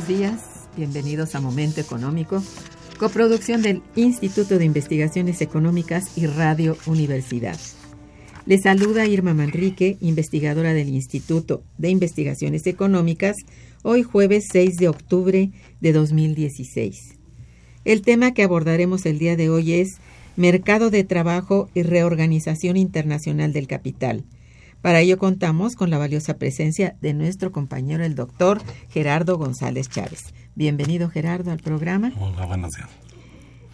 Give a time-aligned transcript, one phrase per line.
[0.00, 2.42] Buenos días, bienvenidos a Momento Económico,
[2.98, 7.58] coproducción del Instituto de Investigaciones Económicas y Radio Universidad.
[8.46, 13.36] Les saluda Irma Manrique, investigadora del Instituto de Investigaciones Económicas,
[13.82, 15.50] hoy jueves 6 de octubre
[15.80, 17.18] de 2016.
[17.84, 19.98] El tema que abordaremos el día de hoy es
[20.36, 24.24] Mercado de Trabajo y Reorganización Internacional del Capital
[24.82, 30.34] para ello contamos con la valiosa presencia de nuestro compañero el doctor Gerardo González Chávez.
[30.54, 32.12] Bienvenido Gerardo al programa.
[32.18, 32.88] Hola, buenos días.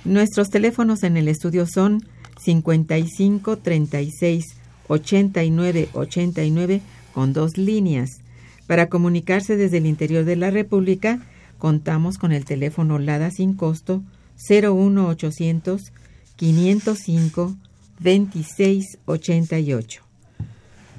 [0.04, 2.02] Nuestros teléfonos en el estudio son
[2.40, 4.44] 55 36
[4.88, 6.80] 89 89
[7.12, 8.20] con dos líneas.
[8.66, 11.20] Para comunicarse desde el interior de la República,
[11.58, 14.02] contamos con el teléfono LADA sin costo
[14.48, 15.92] 01800
[16.36, 17.56] 505
[18.00, 20.05] 2688.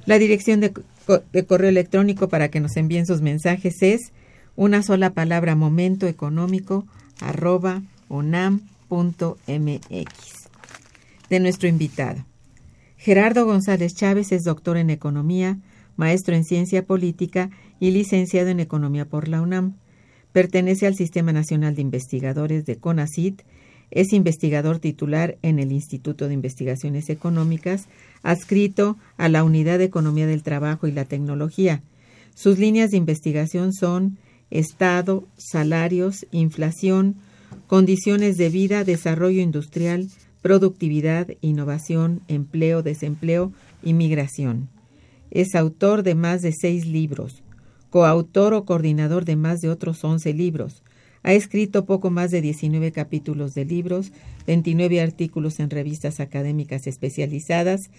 [0.08, 0.72] La dirección de,
[1.46, 4.14] correo electrónico para que nos envíen sus mensajes es
[4.56, 6.88] una sola palabra momento económico
[7.20, 9.36] arroba unam.mx.
[11.30, 12.26] De nuestro invitado.
[12.96, 15.58] Gerardo González Chávez es doctor en economía,
[15.98, 17.50] maestro en ciencia política
[17.82, 19.76] y licenciado en economía por la UNAM.
[20.32, 23.42] Pertenece al Sistema Nacional de Investigadores de CONACIT
[23.92, 27.88] es investigador titular en el Instituto de Investigaciones Económicas,
[28.24, 31.82] adscrito a la Unidad de Economía del Trabajo y la Tecnología.
[32.36, 34.18] Sus líneas de investigación son
[34.50, 37.16] Estado, salarios, inflación,
[37.68, 40.08] condiciones de vida, desarrollo industrial,
[40.42, 43.52] productividad, innovación, empleo, desempleo
[43.84, 44.70] y migración.
[45.32, 47.44] Es autor de más de seis libros,
[47.90, 50.84] coautor o coordinador de más de otros once libros,
[51.28, 54.14] ha escrito poco más de 19 capítulos de libros,
[54.46, 57.90] 29 artículos en revistas académicas especializadas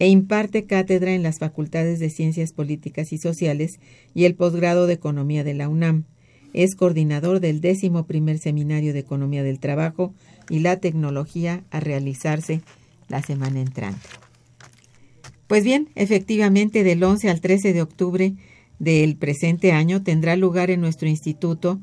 [0.00, 3.78] e imparte cátedra en las Facultades de Ciencias Políticas y Sociales
[4.12, 6.02] y el posgrado de Economía de la UNAM.
[6.52, 10.12] Es coordinador del décimo primer Seminario de Economía del Trabajo
[10.50, 12.60] y la Tecnología a realizarse
[13.06, 14.08] la semana entrante.
[15.46, 18.34] Pues bien, efectivamente, del 11 al 13 de octubre
[18.80, 21.78] del presente año tendrá lugar en nuestro instituto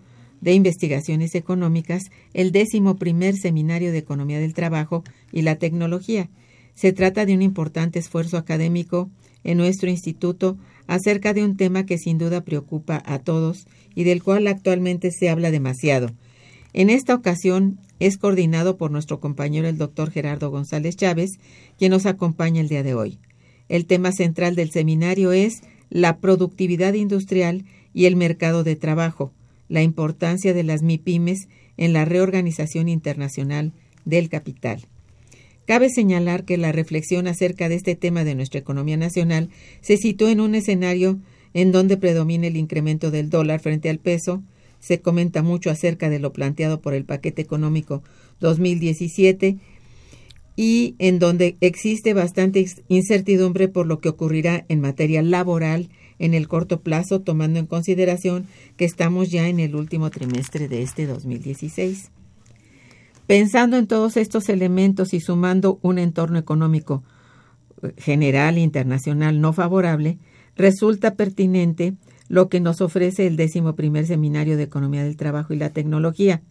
[0.46, 2.04] de Investigaciones Económicas
[2.36, 6.30] el décimo primer Seminario de Economía del Trabajo y la Tecnología.
[6.76, 9.10] Se trata de un importante esfuerzo académico
[9.44, 10.56] en nuestro instituto
[10.86, 13.66] acerca de un tema que sin duda preocupa a todos
[13.96, 16.12] y del cual actualmente se habla demasiado.
[16.74, 21.40] En esta ocasión es coordinado por nuestro compañero el doctor Gerardo González Chávez,
[21.80, 23.18] quien nos acompaña el día de hoy.
[23.68, 27.66] El tema central del seminario es la productividad industrial
[27.96, 29.34] y el mercado de trabajo,
[29.70, 31.48] la importancia de las MIPIMES
[31.78, 33.74] en la reorganización internacional
[34.06, 34.88] del capital.
[35.66, 39.50] Cabe señalar que la reflexión acerca de este tema de nuestra economía nacional
[39.82, 41.20] se situó en un escenario
[41.54, 44.44] en donde predomina el incremento del dólar frente al peso,
[44.80, 48.04] se comenta mucho acerca de lo planteado por el paquete económico
[48.42, 49.58] 2017
[50.56, 55.90] y en donde existe bastante incertidumbre por lo que ocurrirá en materia laboral
[56.20, 58.46] en el corto plazo, tomando en consideración
[58.78, 62.12] que estamos ya en el último trimestre de este 2016.
[63.28, 67.04] Pensando en todos estos elementos y sumando un entorno económico
[67.82, 70.20] eh, general e internacional no favorable,
[70.56, 71.94] resulta pertinente
[72.28, 76.42] lo que nos ofrece el décimo primer Seminario de Economía del Trabajo y la Tecnología.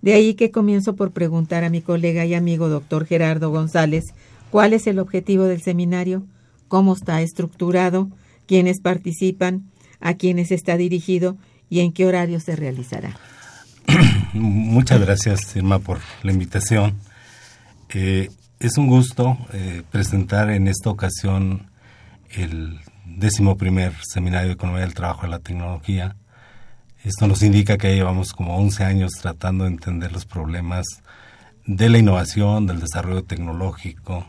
[0.00, 4.04] De ahí que comienzo por preguntar a mi colega y amigo doctor Gerardo González
[4.50, 6.24] cuál es el objetivo del seminario,
[6.68, 8.08] cómo está estructurado,
[8.48, 11.36] quiénes participan, a quiénes está dirigido
[11.70, 13.16] y en qué horario se realizará.
[14.32, 16.94] Muchas gracias, Irma, por la invitación.
[17.90, 18.28] Eh,
[18.58, 21.70] es un gusto eh, presentar en esta ocasión
[22.30, 26.16] el décimo primer Seminario de Economía del Trabajo y la Tecnología.
[27.04, 30.86] Esto nos indica que llevamos como 11 años tratando de entender los problemas
[31.66, 34.26] de la innovación, del desarrollo tecnológico,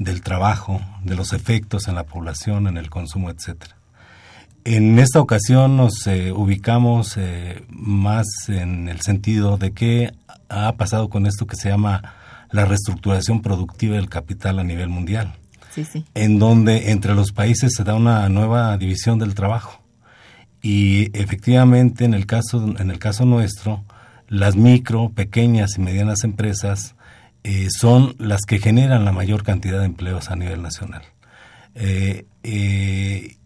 [0.00, 3.76] del trabajo, de los efectos en la población, en el consumo, etcétera.
[4.64, 10.12] En esta ocasión nos eh, ubicamos eh, más en el sentido de qué
[10.48, 12.14] ha pasado con esto que se llama
[12.50, 15.34] la reestructuración productiva del capital a nivel mundial,
[15.70, 16.06] sí, sí.
[16.14, 19.82] en donde entre los países se da una nueva división del trabajo
[20.62, 23.84] y efectivamente en el caso en el caso nuestro
[24.28, 26.96] las micro, pequeñas y medianas empresas
[27.42, 31.02] eh, son las que generan la mayor cantidad de empleos a nivel nacional.
[31.74, 33.36] Eh, eh,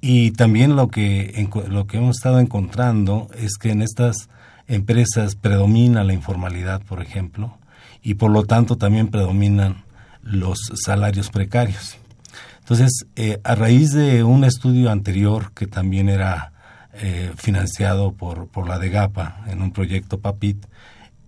[0.00, 4.30] y también lo que, lo que hemos estado encontrando es que en estas
[4.66, 7.58] empresas predomina la informalidad, por ejemplo,
[8.02, 9.84] y por lo tanto también predominan
[10.22, 11.98] los salarios precarios.
[12.60, 13.06] Entonces,
[13.44, 16.52] a raíz de un estudio anterior que también era
[17.36, 20.66] financiado por, por la DEGAPA en un proyecto PAPIT,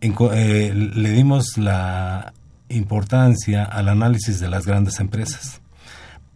[0.00, 2.32] eh, le dimos la
[2.68, 5.60] importancia al análisis de las grandes empresas,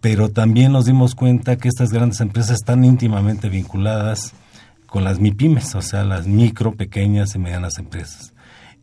[0.01, 4.35] pero también nos dimos cuenta que estas grandes empresas están íntimamente vinculadas
[4.87, 8.35] con las MIPIMES, o sea, las micro, pequeñas y medianas empresas.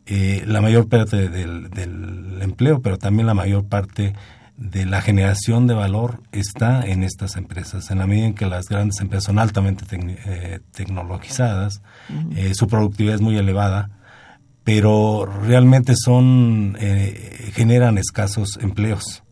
[0.08, 4.14] Eh, la mayor parte del, empleo, pero también la mayor parte
[4.58, 7.92] de la generación de valor está en estas empresas.
[7.92, 9.86] En la medida en que las grandes empresas son altamente
[10.26, 11.82] eh, tecnologizadas,
[12.54, 13.90] su productividad es muy elevada,
[14.64, 19.24] pero realmente son eh, generan escasos empleos.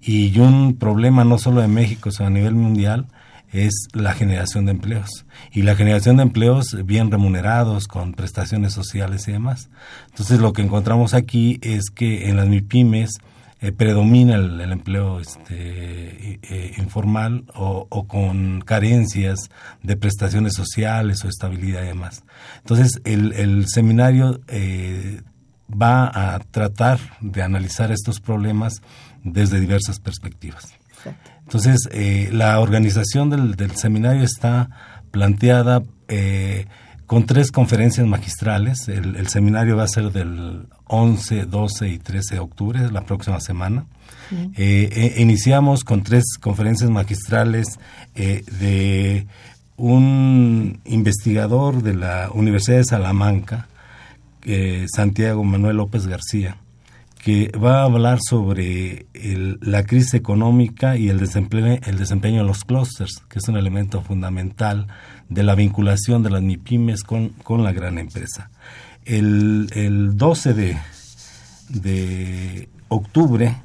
[0.00, 3.06] Y un problema no solo de México sino a nivel mundial
[3.52, 5.24] es la generación de empleos.
[5.52, 9.70] Y la generación de empleos bien remunerados con prestaciones sociales y demás.
[10.10, 13.18] Entonces lo que encontramos aquí es que en las MIPIMES
[13.60, 19.50] eh, predomina el, empleo este, eh, informal o, con carencias
[19.82, 22.22] de prestaciones sociales o estabilidad y demás.
[22.58, 25.22] Entonces, el, seminario eh,
[25.70, 28.80] va a tratar de analizar estos problemas
[29.24, 30.74] desde diversas perspectivas.
[31.42, 31.88] Entonces,
[32.32, 34.70] la organización del, del, seminario está
[35.10, 35.82] planteada
[37.08, 38.86] con tres conferencias magistrales.
[38.86, 43.86] El, seminario va a ser del 11, 12 y 13 de octubre, la próxima semana.
[44.30, 47.78] Eh, eh, iniciamos con tres conferencias magistrales
[48.14, 49.26] eh, de
[49.76, 53.68] un investigador de la Universidad de Salamanca,
[54.86, 56.56] Santiago Manuel López García,
[57.22, 59.06] que va a hablar sobre
[59.60, 64.00] la crisis económica y el desempeño, el desempeño de los clústeres, que es un elemento
[64.00, 64.86] fundamental
[65.28, 68.50] de la vinculación de las MIPIMES con, con la gran empresa.
[69.08, 70.78] El, el 12 de,
[71.70, 73.56] de octubre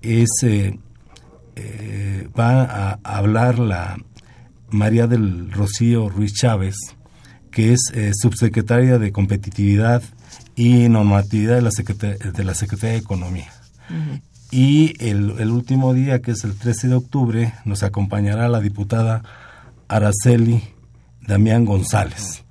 [0.00, 0.78] es, eh,
[1.56, 3.98] eh, va a hablar la
[4.70, 6.76] María del Rocío Ruiz Chávez,
[7.50, 10.02] que es eh, subsecretaria de Competitividad
[10.54, 13.50] y Normatividad de la, Secretaría de, la Secretaría de Economía.
[14.52, 19.22] Y el, el, último día, que es el 13 de octubre, nos acompañará la diputada
[19.88, 20.62] Araceli
[21.26, 22.44] Damián González.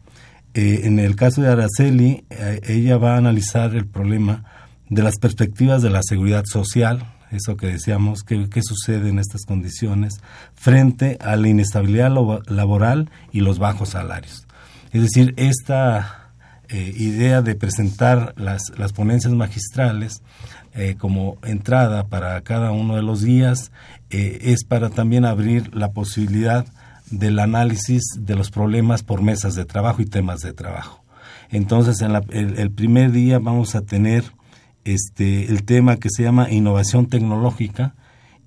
[0.53, 4.43] Eh, en el caso de Araceli, eh, ella va a analizar el problema
[4.89, 10.15] de las perspectivas de la seguridad social, eso que decíamos, qué, sucede en estas condiciones,
[10.55, 12.11] frente a la inestabilidad
[12.47, 14.47] laboral y los bajos salarios.
[14.91, 16.31] Es decir, esta
[16.69, 20.23] eh, idea de presentar las, las ponencias magistrales
[20.97, 23.71] como entrada para cada uno de los días
[24.11, 26.65] es para también abrir la posibilidad
[27.11, 31.03] del análisis de los problemas por mesas de trabajo y temas de trabajo.
[31.49, 34.23] Entonces, en el, primer día vamos a tener
[34.83, 37.95] este, el tema que se llama innovación tecnológica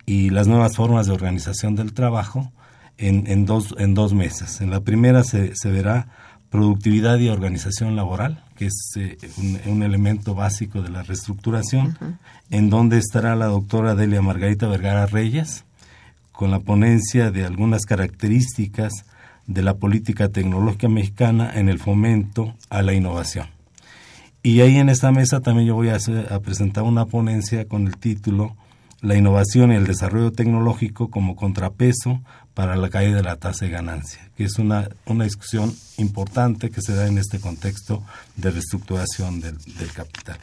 [0.07, 2.53] y las nuevas formas de organización del trabajo
[2.99, 4.61] en, en, dos, en dos mesas.
[4.61, 6.09] En la primera se, se verá
[6.53, 9.17] productividad y organización laboral, que es eh,
[9.67, 11.97] un, elemento básico de la reestructuración,
[12.51, 15.65] en donde estará la doctora Delia Margarita Vergara Reyes,
[16.43, 18.93] con la ponencia de algunas características
[19.47, 23.47] de la política tecnológica mexicana en el fomento a la innovación.
[24.43, 25.99] Y ahí en esta mesa también yo voy a,
[26.41, 28.57] presentar una ponencia con el título
[29.03, 32.21] La innovación y el desarrollo tecnológico como contrapeso
[32.55, 36.83] para la caída de la tasa de ganancia, que es una, una discusión importante que
[36.83, 38.03] se da en este contexto
[38.35, 39.59] de reestructuración del,
[39.95, 40.39] capital.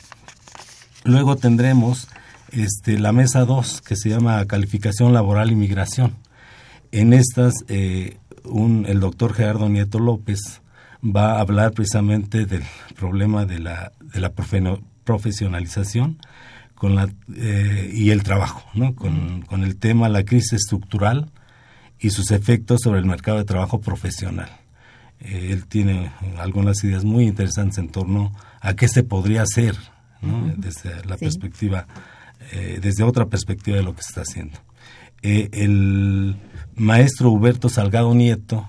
[1.04, 2.08] Luego tendremos
[2.52, 6.16] este, la mesa 2, que se llama Calificación Laboral y Migración.
[6.92, 10.62] En estas, eh, un, el doctor Gerardo Nieto López
[11.04, 12.64] va a hablar precisamente del
[12.96, 14.34] problema de la, de la
[15.04, 16.18] profesionalización
[16.76, 18.96] con la, eh, y el trabajo, ¿no?
[18.96, 21.32] con, con el tema la crisis estructural
[22.00, 24.50] y sus efectos sobre el mercado de trabajo profesional.
[25.20, 29.76] Eh, él tiene algunas ideas muy interesantes en torno a qué se podría hacer
[30.58, 31.88] desde la perspectiva,
[32.52, 34.60] eh, desde otra perspectiva de lo que se está haciendo.
[35.22, 36.36] Eh, el
[36.76, 38.68] maestro Huberto Salgado Nieto,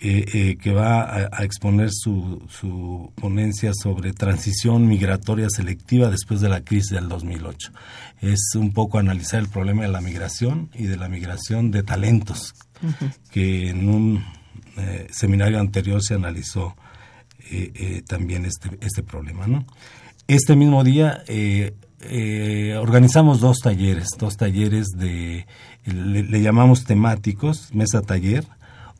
[0.00, 6.90] que va a, exponer su, su, ponencia sobre transición migratoria selectiva después de la crisis
[6.90, 7.70] del 2008
[8.22, 12.54] es un poco analizar el problema de la migración y de la migración de talentos,
[13.30, 14.24] que en un
[14.78, 16.76] eh, seminario anterior se analizó
[17.50, 19.48] eh, eh, también este, este problema.
[19.48, 19.66] ¿no?
[20.28, 21.24] Este mismo día
[22.80, 25.46] organizamos dos talleres, dos talleres de,
[25.84, 28.44] le llamamos temáticos, mesa taller,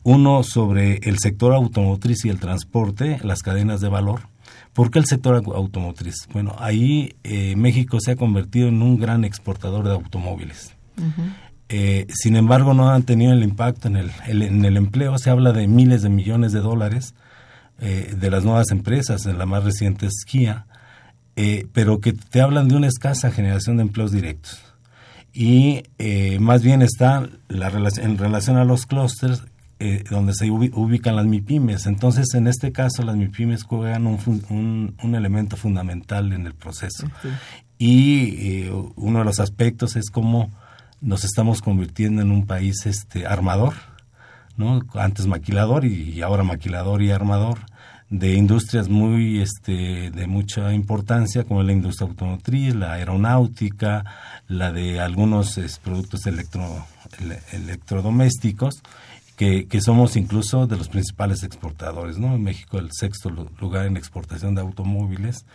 [0.03, 4.21] uno sobre el sector automotriz y el transporte, las cadenas de valor,
[4.73, 6.27] ¿Por qué el sector automotriz?
[6.33, 10.73] Bueno, ahí eh, México se ha convertido en un gran exportador de automóviles.
[11.69, 15.17] Eh, sin embargo, no han tenido el impacto en el, en el empleo.
[15.19, 17.13] Se habla de miles de millones de dólares
[17.79, 20.65] eh, de las nuevas empresas, en la más reciente es Kia,
[21.73, 24.61] pero que te hablan de una escasa generación de empleos directos.
[25.33, 25.83] Y
[26.39, 29.43] más bien está la en relación a los clústeres
[29.85, 31.87] eh, donde se ubican las MIPIMES.
[31.87, 37.05] Entonces, en este caso, las MIPIMES juegan un, un, elemento fundamental en el proceso.
[37.77, 40.51] Y eh, uno de los aspectos es cómo
[41.01, 43.73] nos estamos convirtiendo en un país este armador,
[44.55, 44.79] ¿no?
[44.93, 47.59] Antes maquilador y, ahora maquilador y armador
[48.13, 54.05] de industrias muy este de mucha importancia como la industria automotriz, la aeronáutica,
[54.47, 56.85] la de algunos productos electro,
[57.51, 58.83] electrodomésticos
[59.35, 62.35] que, somos incluso de los principales exportadores, ¿no?
[62.35, 65.47] En México el sexto lugar en exportación de automóviles,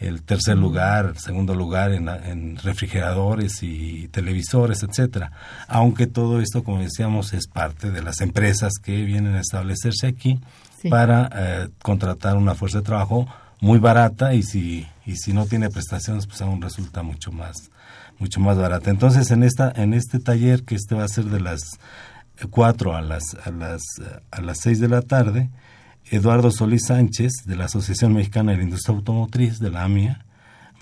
[0.00, 5.30] el tercer lugar, el segundo lugar en, refrigeradores y televisores, etcétera.
[5.68, 10.40] Aunque todo esto, como decíamos, es parte de las empresas que vienen a establecerse aquí
[10.90, 13.26] para eh, contratar una fuerza de trabajo
[13.60, 17.70] muy barata y si y si no tiene prestaciones, pues aún resulta mucho más
[18.18, 18.90] mucho más barata.
[18.90, 21.78] Entonces, en esta en este taller que este va a ser de las
[22.50, 23.82] 4 a las, a las,
[24.30, 25.50] a las 6 de la tarde,
[26.10, 30.24] Eduardo Solís Sánchez, de la Asociación Mexicana de la Industria Automotriz, de la AMIA,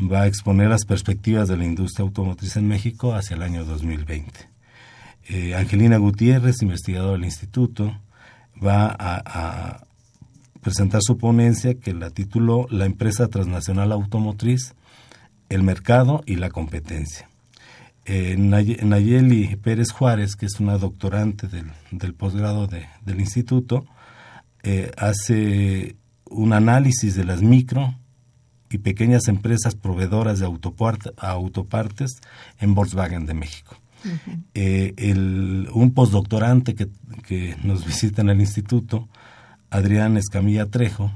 [0.00, 4.48] va a exponer las perspectivas de la industria automotriz en México hacia el año 2020.
[5.28, 7.96] Eh, Angelina Gutiérrez, investigadora del instituto,
[8.64, 9.84] va a, a,
[10.60, 14.74] presentar su ponencia que la tituló La empresa transnacional automotriz,
[15.48, 17.30] el mercado y la competencia
[18.06, 23.86] eh, Nayeli Pérez Juárez, que es una doctorante del, posgrado del instituto,
[24.62, 25.96] eh, hace
[26.28, 27.94] un análisis de las micro
[28.68, 32.20] y pequeñas empresas proveedoras de autopartes
[32.58, 33.76] en Volkswagen de México.
[34.54, 34.94] Eh,
[35.72, 36.88] un postdoctorante que,
[37.26, 39.08] que, nos visita en el instituto,
[39.70, 41.12] Adrián Escamilla Trejo,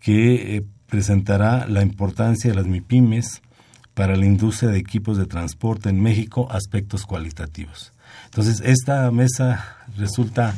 [0.00, 3.42] que eh, presentará la importancia de las MIPIMES
[3.94, 7.92] para la industria de equipos de transporte en México aspectos cualitativos.
[8.26, 10.54] Entonces, esta mesa resulta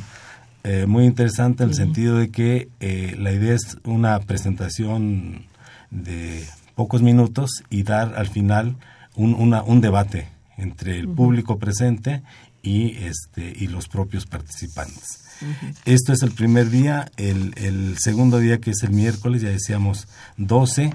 [0.63, 5.45] eh, muy interesante en el sentido de que eh, la idea es una presentación
[5.89, 6.45] de
[6.75, 8.77] pocos minutos y dar al final
[9.15, 12.21] un, una, un debate entre el público presente
[12.61, 15.30] y, este, y los propios participantes.
[15.85, 20.07] Esto es el primer día, el, segundo día que es el miércoles, ya decíamos
[20.37, 20.93] 12,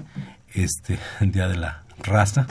[0.53, 2.47] este, el día de la raza.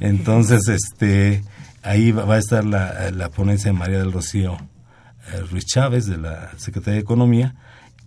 [0.00, 1.42] Entonces, este,
[1.82, 4.56] ahí va, a estar la, la, ponencia de María del Rocío
[5.32, 7.54] eh, Ruiz Chávez de la Secretaría de Economía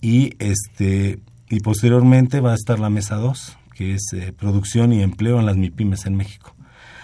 [0.01, 1.19] y este
[1.49, 5.45] y posteriormente va a estar la mesa 2, que es eh, producción y empleo en
[5.45, 6.55] las MIPIMES en México.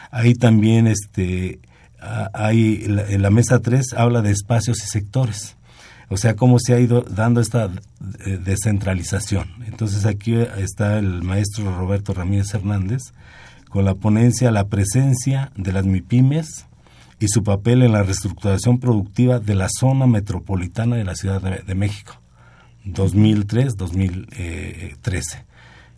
[0.10, 1.60] Ahí también este
[2.34, 5.58] hay la, la mesa 3 habla de espacios y sectores.
[6.10, 7.70] O sea, cómo se ha ido dando esta
[8.26, 9.48] eh, descentralización.
[9.68, 13.14] Entonces aquí está el maestro Roberto Ramírez Hernández
[13.70, 16.66] con la ponencia La presencia de las MIPIMES
[17.20, 21.76] y su papel en la reestructuración productiva de la zona metropolitana de la Ciudad de,
[21.76, 22.14] México,
[22.86, 25.44] 2003-2013.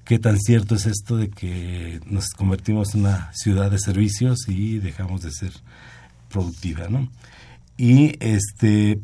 [0.04, 4.80] ¿Qué tan cierto es esto de que nos convertimos en una ciudad de servicios y
[4.80, 5.52] dejamos de ser
[6.28, 7.08] productiva, ¿no?
[7.78, 9.00] Y este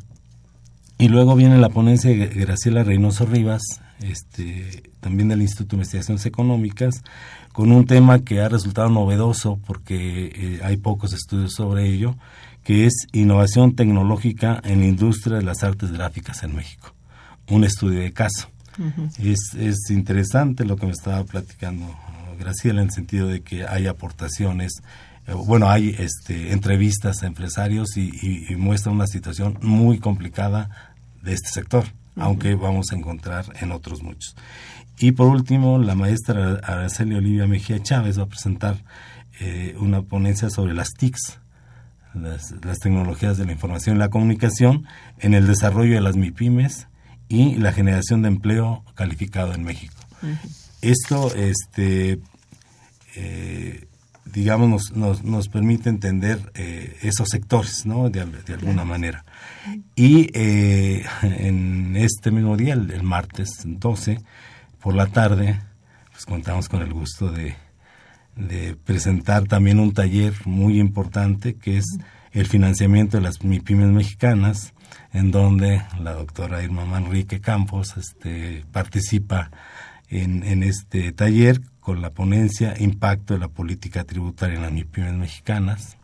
[0.98, 3.62] y luego viene la ponencia de Graciela Reynoso Rivas,
[4.02, 7.02] este, también del Instituto de Investigaciones Económicas,
[7.52, 12.16] con un tema que ha resultado novedoso porque eh, hay pocos estudios sobre ello,
[12.64, 16.92] que es innovación tecnológica en la industria de las artes gráficas en México.
[17.48, 18.50] Un estudio de caso.
[19.18, 21.86] es, es interesante lo que me estaba platicando
[22.38, 24.82] Graciela en el sentido de que hay aportaciones
[25.28, 28.10] eh, bueno, hay este, entrevistas a empresarios y,
[28.48, 30.87] y, muestra una situación muy complicada
[31.28, 31.84] de este sector,
[32.16, 34.34] aunque vamos a encontrar en otros muchos.
[34.98, 38.82] Y por último, la maestra Araceli Olivia Mejía Chávez va a presentar
[39.40, 41.38] eh, una ponencia sobre las TICs,
[42.14, 44.86] las, tecnologías de la información y la comunicación,
[45.18, 46.88] en el desarrollo de las MIPIMES
[47.28, 49.94] y la generación de empleo calificado en México.
[50.80, 52.18] Esto, este,
[53.14, 53.87] eh,
[54.32, 58.10] digamos, nos, nos, permite entender eh, esos sectores, ¿no?
[58.10, 59.24] De, alguna manera.
[59.94, 60.30] Y
[61.22, 64.20] en este mismo día, el, martes 12,
[64.80, 65.60] por la tarde,
[66.12, 67.56] pues contamos con el gusto de,
[68.84, 71.98] presentar también un taller muy importante que es
[72.30, 74.74] el financiamiento de las MIPIMES mexicanas,
[75.12, 79.50] en donde la doctora Irma Manrique Campos este, participa
[80.10, 85.96] en, este taller con la ponencia Impacto de la política tributaria en las MIPIMES mexicanas.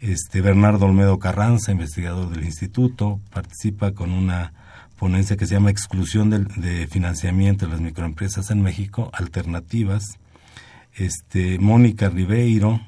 [0.00, 4.52] Este, Bernardo Olmedo Carranza, investigador del instituto, participa con una
[4.96, 10.18] ponencia que se llama Exclusión de, Financiamiento de las Microempresas en México, Alternativas.
[10.94, 12.80] Este, Mónica Ribeiro,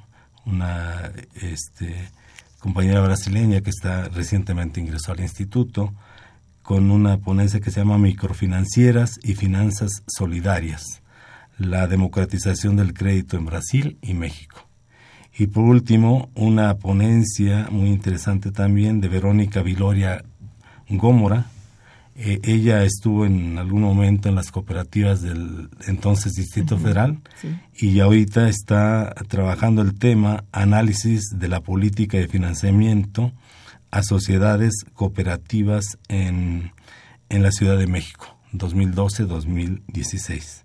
[0.45, 2.11] una este,
[2.59, 5.95] compañera brasileña que está recientemente ingresó al instituto,
[6.63, 11.03] con una ponencia que se llama Microfinancieras y Finanzas Solidarias,
[11.59, 14.69] la democratización del crédito en Brasil y México.
[15.37, 20.25] Y por último, una ponencia muy interesante también de Verónica Viloria
[20.89, 21.47] Gómora,
[22.23, 27.19] eh, ella estuvo en algún momento en las cooperativas del entonces Distrito Federal
[27.75, 33.33] y ahorita está trabajando el tema análisis de la política de financiamiento
[33.91, 36.73] a sociedades cooperativas en,
[37.29, 40.65] en la Ciudad de México, 2012-2016.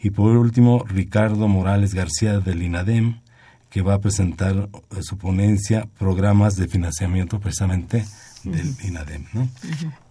[0.00, 3.22] Y por último, Ricardo Morales García del INADEM,
[3.70, 4.68] que va a presentar
[5.00, 8.04] su ponencia Programas de Financiamiento precisamente
[8.44, 9.24] del INADEM.
[9.32, 9.48] ¿no?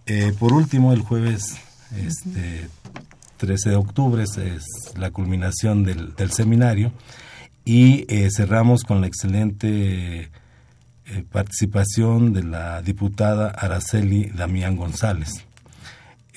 [0.06, 1.56] Eh, por último, el jueves
[1.96, 2.68] este,
[3.36, 4.64] 13 de octubre es,
[4.96, 6.92] la culminación del, seminario
[7.64, 10.32] y eh, cerramos con la excelente
[11.06, 15.44] eh, participación de la diputada Araceli Damián González.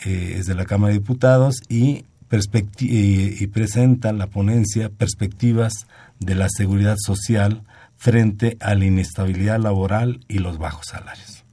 [0.03, 2.05] es de la Cámara de Diputados y,
[2.79, 5.87] y, presenta la ponencia Perspectivas
[6.19, 7.63] de la Seguridad Social
[7.97, 11.43] frente a la inestabilidad laboral y los bajos salarios.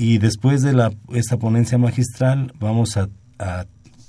[0.00, 3.10] Y después de la, esta ponencia magistral vamos a,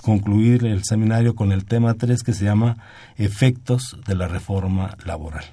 [0.02, 2.78] concluir el seminario con el tema 3 que se llama
[3.17, 5.44] Efectos de la Reforma Laboral.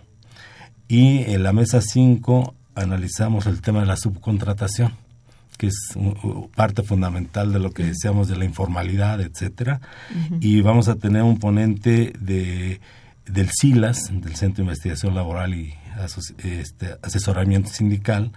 [0.88, 4.92] Y en la mesa 5 analizamos el tema de la subcontratación,
[5.58, 5.94] que es
[6.54, 9.80] parte fundamental de lo que decíamos de la informalidad, etcétera.
[10.40, 12.80] Y vamos a tener un ponente de,
[13.26, 15.74] del SILAS, del Centro de Investigación Laboral y
[16.42, 18.32] este, Asesoramiento Sindical,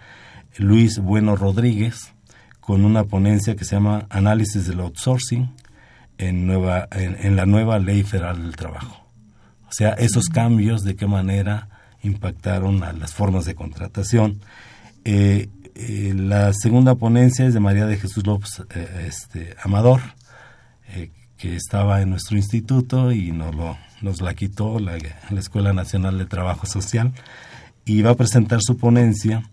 [0.58, 2.14] Luis Bueno Rodríguez
[2.60, 5.52] con una ponencia que se llama Análisis del Outsourcing
[6.18, 9.08] en, nueva, en, la nueva Ley Federal del Trabajo.
[9.68, 11.71] O sea, esos cambios de qué manera
[12.04, 14.42] impactaron a las formas de contratación.
[15.04, 20.02] Eh, eh, la segunda ponencia es de María de Jesús López eh, este, Amador,
[21.38, 24.98] que estaba en nuestro instituto y nos, lo, la quitó la,
[25.36, 27.14] Escuela Nacional de Trabajo Social
[27.86, 29.50] y va a presentar su ponencia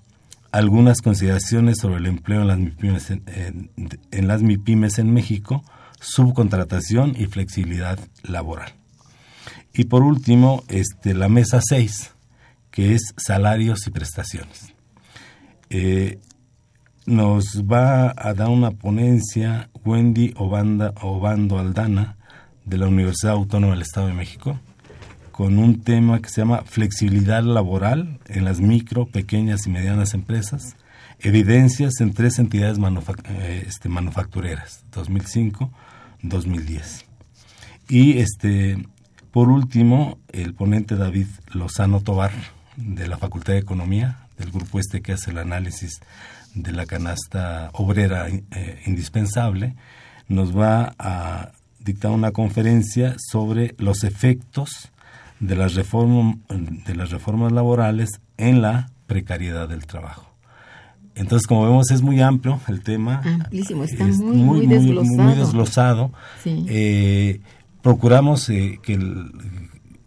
[0.51, 3.71] algunas consideraciones sobre el empleo en las MIPIMES en,
[4.11, 5.65] en, las MIPIMES en México,
[6.01, 8.73] subcontratación y flexibilidad laboral.
[9.73, 12.13] Y por último, este, la mesa 6,
[12.71, 14.75] que es salarios y prestaciones.
[15.71, 16.19] Eh,
[17.07, 22.17] nos va a dar una ponencia Wendy Obanda, Obando Aldana
[22.65, 24.59] de la Universidad Autónoma del Estado de México
[25.39, 30.75] con un tema que se llama flexibilidad laboral en las micro, pequeñas y medianas empresas,
[31.21, 37.05] evidencias en tres entidades eh, este, manufactureras, 2005-2010.
[37.89, 38.85] Y este,
[39.31, 42.33] por último, el ponente David Lozano Tobar,
[42.79, 46.01] de la Facultad de Economía, del grupo este que hace el análisis
[46.55, 49.75] de la canasta obrera eh, indispensable,
[50.29, 54.91] nos va a dictar una conferencia sobre los efectos
[55.41, 60.29] de las, de las reformas laborales en la precariedad del trabajo.
[61.15, 63.23] Entonces, como vemos, es muy amplio el tema.
[63.25, 66.13] Amplísimo, está muy, muy, desglosado.
[66.45, 67.41] Eh,
[67.83, 68.99] procuramos eh, que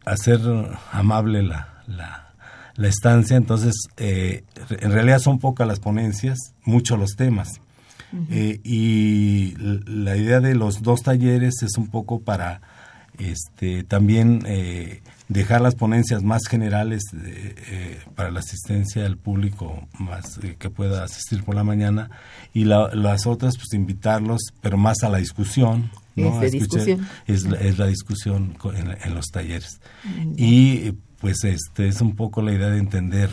[0.06, 0.40] hacer
[0.94, 2.31] amable la, la
[2.88, 7.62] estancia, entonces eh, en realidad son pocas las ponencias, muchos los temas.
[8.30, 9.54] Eh, y
[9.86, 12.62] la idea de los dos talleres es un poco para
[13.18, 17.04] este, también eh, dejar las ponencias más generales
[18.16, 22.10] para la asistencia al público más que pueda asistir por la mañana
[22.54, 26.42] y las otras pues invitarlos pero más a la discusión ¿no?
[26.42, 27.08] Es, discusión.
[27.28, 28.58] Es, la discusión
[29.06, 29.80] en, los talleres
[30.36, 33.30] y pues este es un poco la idea de entender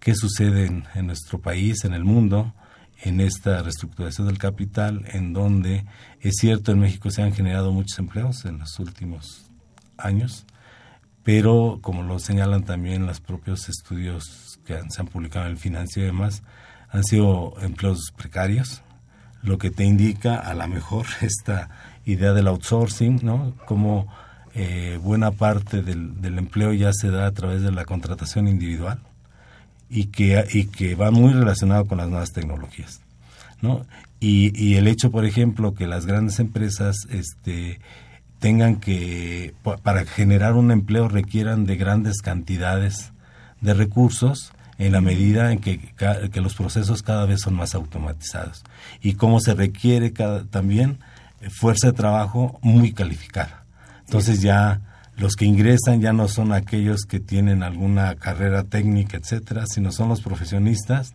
[0.00, 2.52] qué sucede en, nuestro país, en el mundo,
[3.00, 5.86] en esta reestructuración del capital, en donde
[6.20, 9.46] es cierto en México se han generado muchos empleos en los últimos
[9.96, 10.44] años,
[11.22, 16.08] pero como lo señalan también los propios estudios que se han publicado en el financiero
[16.08, 16.42] y demás,
[16.90, 18.82] han sido empleos precarios,
[19.42, 21.70] lo que te indica a lo mejor esta
[22.04, 23.54] idea del outsourcing, ¿no?
[23.64, 24.08] Como
[24.54, 28.98] eh, buena parte del, del, empleo ya se da a través de la contratación individual
[29.88, 33.00] y que, y que va muy relacionado con las nuevas tecnologías.
[33.62, 33.86] ¿no?
[34.20, 37.80] Y, y el hecho, por ejemplo, que las grandes empresas este,
[38.40, 43.12] tengan que, para generar un empleo, requieran de grandes cantidades
[43.60, 45.78] de recursos en la medida en que,
[46.32, 48.64] que los procesos cada vez son más automatizados.
[49.00, 50.98] Y cómo se requiere cada, también
[51.50, 53.61] fuerza de trabajo muy calificada.
[54.12, 54.82] Entonces ya
[55.16, 60.10] los que ingresan ya no son aquellos que tienen alguna carrera técnica, etcétera, sino son
[60.10, 61.14] los profesionistas,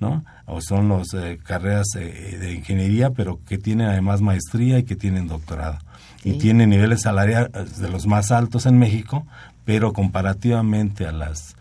[0.00, 0.24] ¿no?
[0.46, 4.96] O son las eh, carreras eh, de ingeniería, pero que tienen además maestría y que
[4.96, 5.76] tienen doctorado.
[6.24, 9.26] Y tienen niveles salariales de los más altos en México,
[9.66, 11.54] pero comparativamente a las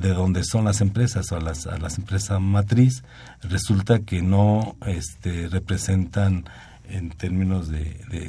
[0.00, 3.04] de donde son las empresas o a las, a las empresas matriz,
[3.42, 6.44] resulta que no este, representan
[6.90, 7.80] en términos de,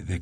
[0.05, 0.21] de,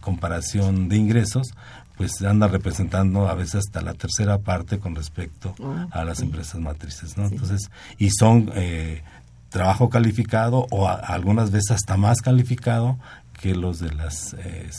[0.00, 1.54] comparación de ingresos,
[1.96, 6.60] pues anda representando a veces hasta la tercera parte con respecto ah, a las empresas
[6.60, 7.26] matrices, ¿no?
[7.26, 9.02] Entonces, y son eh,
[9.50, 12.98] trabajo calificado o algunas veces hasta más calificado
[13.40, 14.70] que los de las eh,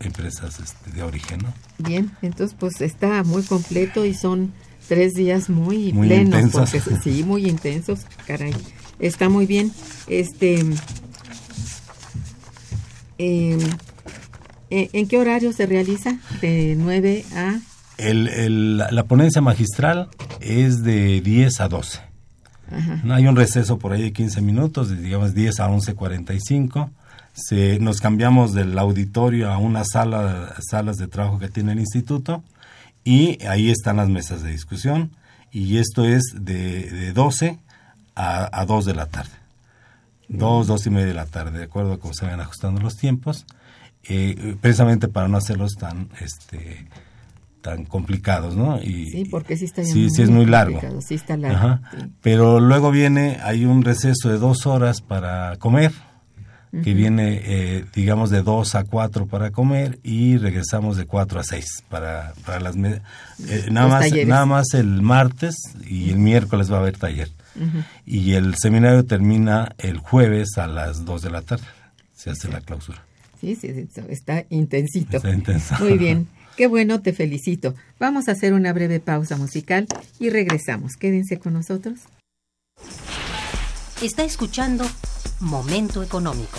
[0.00, 1.52] empresas este, de origen, ¿no?
[1.78, 4.52] Bien, entonces pues está muy completo y son
[4.88, 8.54] tres días muy, plenos, porque, sí, muy intensos, caray.
[8.98, 9.72] Está muy bien.
[10.06, 10.64] Este,
[13.18, 13.58] eh,
[14.70, 16.18] ¿En qué horario se realiza?
[16.40, 17.60] ¿De 9 a...?
[17.96, 20.08] El, la ponencia magistral
[20.40, 22.00] es de 10 a 12.
[23.08, 26.90] Hay un receso por ahí de 15 minutos, digamos 10 a 11.45.
[27.34, 32.42] Se, nos cambiamos del auditorio a una sala, salas de trabajo que tiene el instituto
[33.04, 35.12] y ahí están las mesas de discusión
[35.52, 37.58] y esto es de, de 12
[38.16, 39.43] a, a 2 de la tarde
[40.28, 42.96] dos, dos y media de la tarde, de acuerdo a cómo se van ajustando los
[42.96, 43.46] tiempos,
[44.04, 46.88] eh, precisamente para no hacerlos tan, este,
[47.64, 48.80] tan complicados, ¿no?
[48.82, 50.80] Y, sí, porque sí está sí, sí es muy largo.
[51.00, 51.80] Sí está largo.
[52.20, 55.92] Pero luego viene, hay un receso de dos horas para comer,
[56.82, 61.44] que viene, eh, digamos, de dos a cuatro para comer y regresamos de cuatro a
[61.44, 62.74] seis para, para las...
[62.76, 65.54] Eh, nada, más, nada más el martes
[65.88, 67.30] y el miércoles va a haber taller.
[68.04, 71.64] Y el seminario termina el jueves a las 2 de la tarde.
[72.12, 73.04] Se hace la clausura.
[73.40, 75.16] Sí, sí, está intensito.
[75.16, 75.76] Está intenso.
[75.80, 76.28] Muy bien.
[76.56, 77.74] Qué bueno, te felicito.
[77.98, 79.86] Vamos a hacer una breve pausa musical
[80.20, 80.96] y regresamos.
[80.96, 82.00] Quédense con nosotros.
[84.02, 84.84] Está escuchando
[85.40, 86.58] Momento Económico.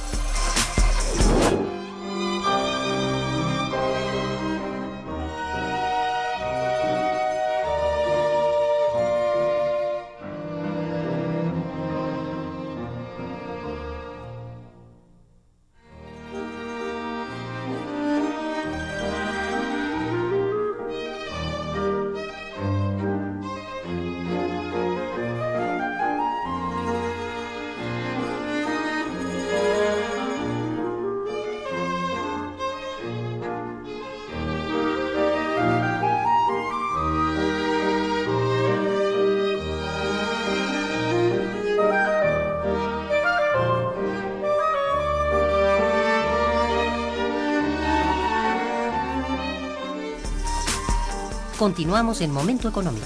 [51.61, 53.05] Continuamos en Momento Económico.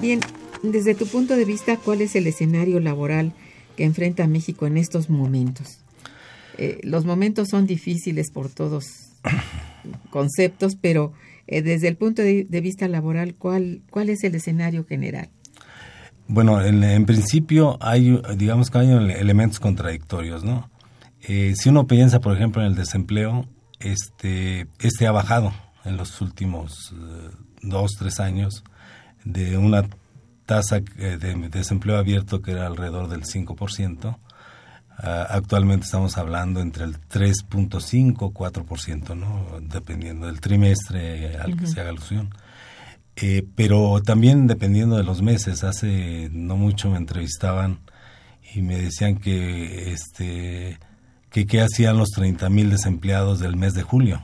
[0.00, 0.18] Bien,
[0.64, 3.32] desde tu punto de vista, ¿cuál es el escenario laboral
[3.76, 5.78] que enfrenta México en estos momentos?
[6.58, 8.84] Eh, los momentos son difíciles por todos
[10.10, 11.12] conceptos, pero
[11.46, 15.30] eh, desde el punto de, vista laboral, ¿cuál, ¿cuál es el escenario general?
[16.28, 20.70] Bueno, en, principio hay, digamos que hay elementos contradictorios, ¿no?
[21.22, 23.46] Eh, si uno piensa, por ejemplo, en el desempleo,
[23.80, 25.52] este, este ha bajado
[25.84, 26.94] en los últimos
[27.60, 28.64] dos, tres años
[29.24, 29.88] de una
[30.46, 31.16] tasa de
[31.48, 34.16] desempleo abierto que era alrededor del 5%,
[34.98, 39.60] Ah, actualmente estamos hablando entre el 3.5 4%, ¿no?
[39.60, 42.30] dependiendo del trimestre al que se haga alusión.
[43.16, 47.80] Eh, pero también dependiendo de los meses, hace no mucho me entrevistaban
[48.54, 50.78] y me decían que este
[51.30, 54.22] que qué hacían los 30 mil desempleados del mes de julio.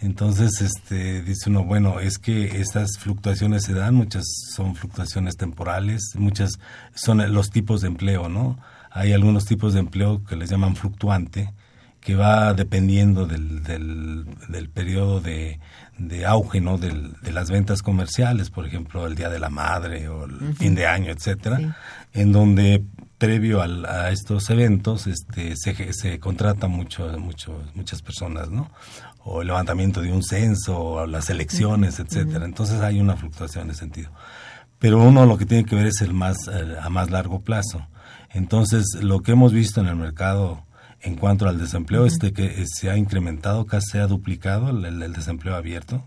[0.00, 6.12] Entonces, este, dice uno, bueno, es que estas fluctuaciones se dan, muchas son fluctuaciones temporales,
[6.16, 6.58] muchas
[6.94, 8.58] son los tipos de empleo, ¿no?
[8.94, 11.52] Hay algunos tipos de empleo que les llaman fluctuante,
[12.00, 15.58] que va dependiendo del, del, periodo de,
[15.98, 16.78] de auge ¿no?
[16.78, 20.76] Del, de las ventas comerciales, por ejemplo, el Día de la Madre o el fin
[20.76, 21.76] de año, etcétera,
[22.12, 22.84] en donde
[23.18, 28.70] previo a estos eventos este, se, se contrata mucho, mucho, muchas personas, ¿no?
[29.24, 32.44] O el levantamiento de un censo, o las elecciones, etcétera.
[32.44, 34.12] Entonces hay una fluctuación en ese sentido.
[34.78, 37.86] Pero uno lo que tiene que ver es el más, a más largo plazo.
[38.34, 40.64] Entonces, lo que hemos visto en el mercado
[41.00, 45.54] en cuanto al desempleo es que se ha incrementado, casi se ha duplicado el, desempleo
[45.54, 46.02] abierto.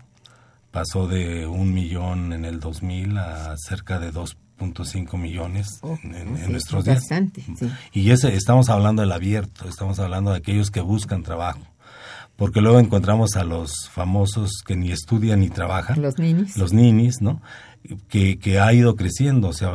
[0.70, 6.84] Pasó de un millón en el 2000 a cerca de 2.5 millones oh, en, nuestros
[6.84, 7.04] días.
[7.92, 11.60] Y ese, estamos hablando del abierto, estamos hablando de aquellos que buscan trabajo.
[12.36, 16.02] Porque luego encontramos a los famosos que ni estudian ni trabajan.
[16.02, 16.56] Los ninis.
[16.56, 17.40] Los ninis, ¿no?
[18.08, 19.48] Que, que ha ido creciendo.
[19.48, 19.72] O sea,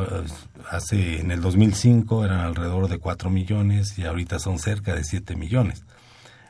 [0.70, 5.36] hace en el 2005 eran alrededor de 4 millones y ahorita son cerca de 7
[5.36, 5.84] millones.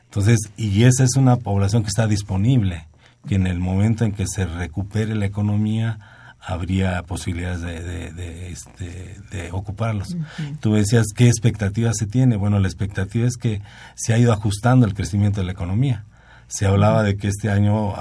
[0.05, 2.87] Entonces, y esa es una población que está disponible,
[3.27, 5.99] que en el momento en que se recupere la economía
[6.39, 10.15] habría posibilidades de, de, este, ocuparlos.
[10.59, 12.35] Tú decías, ¿qué expectativa se tiene?
[12.35, 13.61] Bueno, la expectativa es que
[13.95, 16.05] se ha ido ajustando el crecimiento de la economía.
[16.47, 17.95] Se hablaba de que este año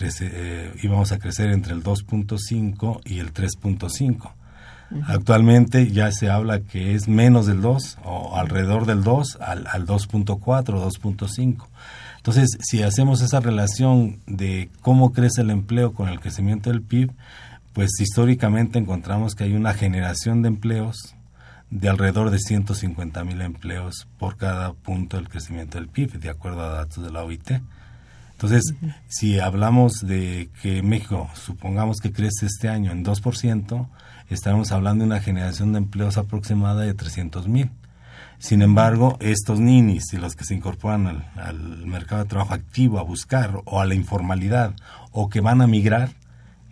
[0.00, 4.32] eh, íbamos a crecer entre el 2.5 y el 3.5
[5.06, 9.86] Actualmente ya se habla que es menos del 2 o alrededor del 2 al, al
[9.86, 11.66] 2.4, 2.5.
[12.16, 17.12] Entonces, si hacemos esa relación de cómo crece el empleo con el crecimiento del PIB,
[17.74, 21.14] pues históricamente encontramos que hay una generación de empleos
[21.70, 26.62] de alrededor de 150 mil empleos por cada punto del crecimiento del PIB, de acuerdo
[26.62, 27.50] a datos de la OIT.
[28.32, 28.74] Entonces,
[29.08, 33.88] si hablamos de que México, supongamos que crece este año en 2%,
[34.30, 37.70] estamos hablando de una generación de empleos aproximada de 300 mil.
[38.38, 42.98] Sin embargo, estos ninis y los que se incorporan al, al, mercado de trabajo activo
[42.98, 44.74] a buscar o a la informalidad
[45.12, 46.10] o que van a migrar,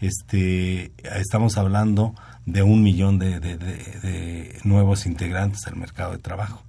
[0.01, 6.63] este, estamos hablando de un millón de, de, de, nuevos integrantes al mercado de trabajo.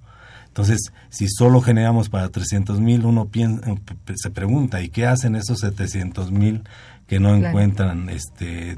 [0.46, 3.74] Entonces, si solo generamos para 300 mil, uno piensa,
[4.14, 6.62] se pregunta, ¿y qué hacen esos 700 mil
[7.08, 7.48] que no claro.
[7.48, 8.76] encuentran este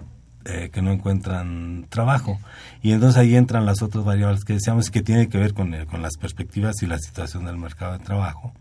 [0.48, 2.38] eh, que no encuentran trabajo.
[2.82, 5.86] Y entonces ahí entran las otras variables que decíamos que tiene que ver con, el,
[5.86, 8.52] con las perspectivas y la situación del mercado de trabajo,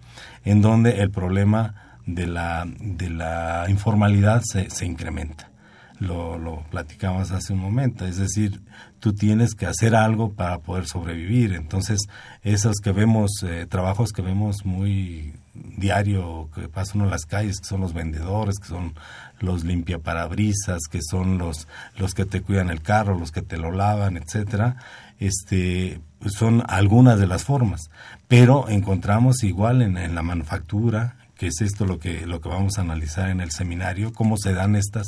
[0.43, 5.51] en donde el problema de la, de la informalidad se, se incrementa.
[5.99, 8.61] Lo, lo platicamos hace un momento, es decir,
[8.99, 11.53] tú tienes que hacer algo para poder sobrevivir.
[11.53, 12.01] Entonces,
[12.41, 17.67] esos que vemos, eh, trabajos que vemos muy diario, que pasan en las calles, que
[17.67, 18.93] son los vendedores, que son
[19.39, 21.67] los limpiaparabrisas, que son los,
[21.97, 24.77] los que te cuidan el carro, los que te lo lavan, etcétera,
[25.19, 27.89] este, son algunas de las formas.
[28.27, 32.81] Pero encontramos igual en, la manufactura, que es esto lo que, lo que vamos a
[32.81, 35.07] analizar en el seminario, cómo se dan estas,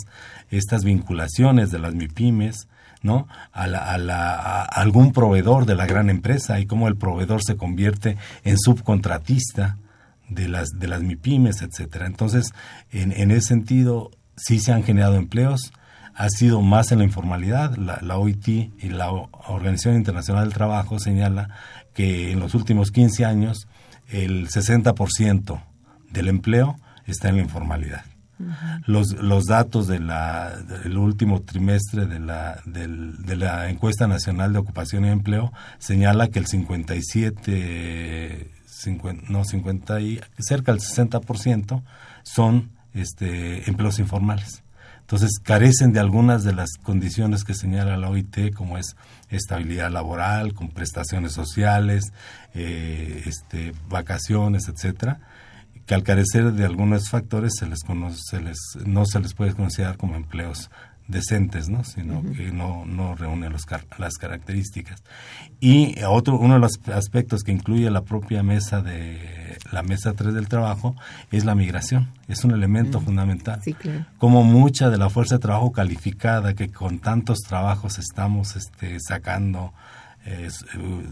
[0.51, 2.67] estas vinculaciones de las MIPIMES,
[3.03, 3.27] ¿no?
[3.51, 7.43] A, la, a, la, a, algún proveedor de la gran empresa y cómo el proveedor
[7.43, 9.77] se convierte en subcontratista
[10.29, 12.07] de las, de las MIPIMES, etcétera.
[12.07, 12.51] Entonces,
[12.91, 15.71] en, en ese sentido, sí se han generado empleos,
[16.13, 17.75] ha sido más en la informalidad.
[17.75, 21.49] La, la, OIT y la Organización Internacional del Trabajo señala
[21.93, 23.67] que en los últimos 15 años
[24.07, 25.63] el 60%
[26.11, 28.03] del empleo está en la informalidad.
[28.39, 28.83] Uh -huh.
[28.85, 34.53] los, los datos de la, del último trimestre de la, del, de la encuesta nacional
[34.53, 41.83] de ocupación y empleo señala que el 57, 50, no 50 y cerca del 60%
[42.23, 44.63] son este, empleos informales.
[45.01, 48.97] Entonces carecen de algunas de las condiciones que señala la OIT, como es
[49.29, 52.11] estabilidad laboral, con prestaciones sociales,
[52.53, 55.19] eh, este, vacaciones, etcétera
[55.87, 59.53] que al carecer de algunos factores se les conoce, se les, no se les puede
[59.53, 60.69] considerar como empleos
[61.07, 61.83] decentes, ¿no?
[61.83, 62.35] sino uh -huh.
[62.35, 63.65] que no, no reúnen los,
[63.97, 65.03] las características.
[65.59, 70.33] Y otro, uno de los aspectos que incluye la propia mesa de la mesa 3
[70.33, 70.95] del trabajo
[71.31, 72.11] es la migración.
[72.27, 73.05] Es un elemento uh -huh.
[73.05, 73.61] fundamental.
[73.63, 74.05] Sí, claro.
[74.17, 79.73] Como mucha de la fuerza de trabajo calificada que con tantos trabajos estamos este, sacando
[80.25, 80.49] eh,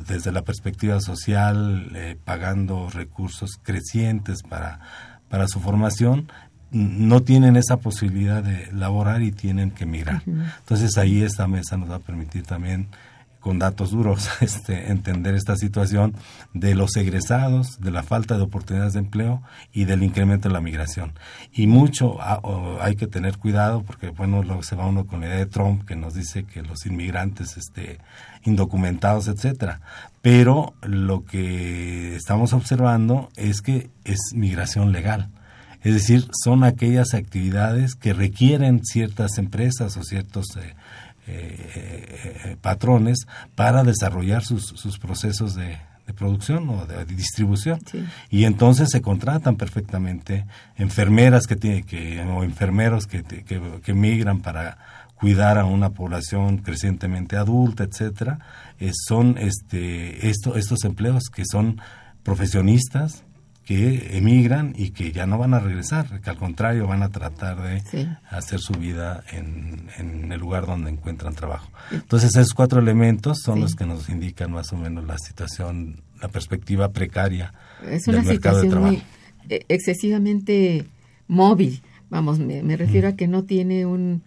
[0.07, 4.81] desde la perspectiva social, eh, pagando recursos crecientes para,
[5.29, 6.29] para su formación,
[6.75, 10.21] no tienen esa posibilidad de laborar y tienen que migrar.
[10.25, 10.53] Uh -huh.
[10.59, 12.87] Entonces ahí esta mesa nos va a permitir también
[13.39, 16.15] con datos duros este, entender esta situación
[16.53, 20.61] de los egresados, de la falta de oportunidades de empleo y del incremento de la
[20.61, 21.13] migración.
[21.53, 22.41] Y mucho ah,
[22.81, 25.85] hay que tener cuidado porque, bueno, luego se va uno con la idea de Trump
[25.85, 27.99] que nos dice que los inmigrantes este,
[28.43, 29.79] indocumentados, etcétera.
[30.21, 35.29] Pero lo que estamos observando es que es migración legal.
[35.85, 40.73] Es decir, son aquellas actividades que requieren ciertas empresas o ciertos eh,
[41.27, 47.79] eh, eh, patrones para desarrollar sus, sus procesos de, de, producción o de, distribución.
[47.89, 48.03] Sí.
[48.29, 50.45] Y entonces se contratan perfectamente
[50.75, 54.77] enfermeras que tienen que, o enfermeros que, que, que migran para
[55.15, 58.39] cuidar a una población crecientemente adulta, etcétera,
[58.79, 61.79] eh, son este esto, estos empleos que son
[62.23, 63.23] profesionistas
[63.65, 67.63] que emigran y que ya no van a regresar, que al contrario van a tratar
[67.63, 68.07] de sí.
[68.29, 71.71] hacer su vida en, en, el lugar donde encuentran trabajo.
[71.91, 73.61] Entonces esos cuatro elementos son sí.
[73.61, 77.53] los que nos indican más o menos la situación, la perspectiva precaria
[77.89, 78.93] es una del mercado de trabajo.
[78.93, 79.03] Muy
[79.49, 80.85] eh, excesivamente
[81.27, 83.13] móvil, vamos, me, me refiero mm.
[83.13, 84.21] a que no tiene un,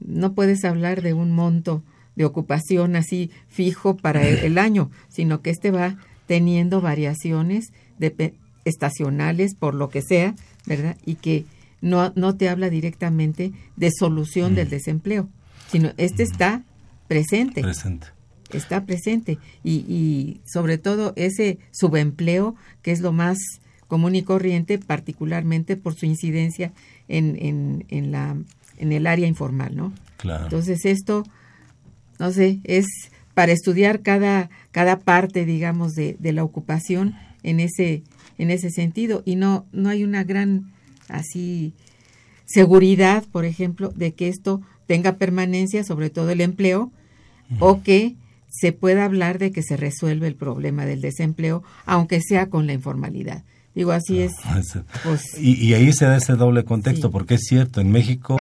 [0.00, 1.82] no puedes hablar de un monto
[2.16, 8.34] de ocupación así fijo para el, el año, sino que este va teniendo variaciones de,
[8.64, 10.34] estacionales, por lo que sea,
[10.66, 10.96] ¿verdad?
[11.04, 11.44] Y que
[11.80, 14.56] no, no te habla directamente de solución mm.
[14.56, 15.28] del desempleo,
[15.70, 16.30] sino este mm.
[16.30, 16.64] está
[17.08, 17.62] presente.
[17.62, 18.06] Presente.
[18.52, 19.38] Está presente.
[19.62, 23.38] Y, y sobre todo ese subempleo, que es lo más
[23.86, 26.72] común y corriente, particularmente por su incidencia
[27.08, 28.36] en, en, en, la,
[28.78, 29.92] en el área informal, ¿no?
[30.16, 30.44] Claro.
[30.44, 31.24] Entonces esto,
[32.18, 32.86] no sé, es
[33.34, 38.02] para estudiar cada, cada parte, digamos, de, de la ocupación en ese
[38.40, 40.72] en ese sentido y no no hay una gran
[41.08, 41.74] así
[42.46, 46.90] seguridad, por ejemplo, de que esto tenga permanencia, sobre todo el empleo,
[47.50, 47.56] uh -huh.
[47.60, 48.16] o que
[48.48, 52.72] se pueda hablar de que se resuelve el problema del desempleo, aunque sea con la
[52.72, 53.44] informalidad.
[53.74, 54.32] Digo, así es.
[55.04, 57.12] Pues, y, y, ahí se da ese doble contexto, sí.
[57.12, 58.36] porque es cierto, en México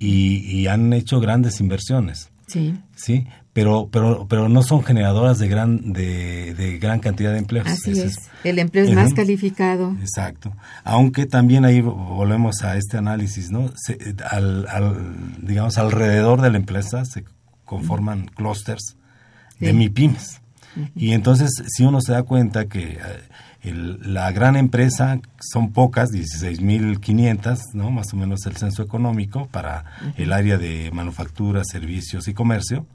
[0.00, 2.30] y, y, han hecho grandes inversiones.
[2.48, 2.74] Sí.
[2.96, 7.66] Sí, pero pero pero no son generadoras de gran de, de gran cantidad de empleos.
[7.66, 8.16] Así es.
[8.44, 9.94] El empleo es más calificado.
[10.00, 10.52] Exacto.
[10.84, 13.70] Aunque también ahí volvemos a este análisis, ¿no?
[13.76, 17.24] Se- al, al, digamos, alrededor de la empresa se
[17.64, 18.96] conforman clústeres
[19.60, 19.72] de.
[19.72, 20.40] MIPIMES.
[20.96, 22.98] Y entonces, si uno se da cuenta que eh,
[23.62, 27.90] el- la gran empresa son pocas, 16.500, ¿no?
[27.90, 29.84] Más o menos el censo económico para
[30.16, 32.86] el área de manufactura, servicios y comercio,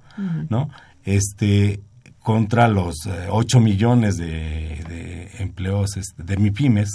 [0.49, 0.69] ¿no?
[1.03, 1.81] Este
[2.27, 6.89] contra los eh, 8 millones de, de empleos este, de MIPIMES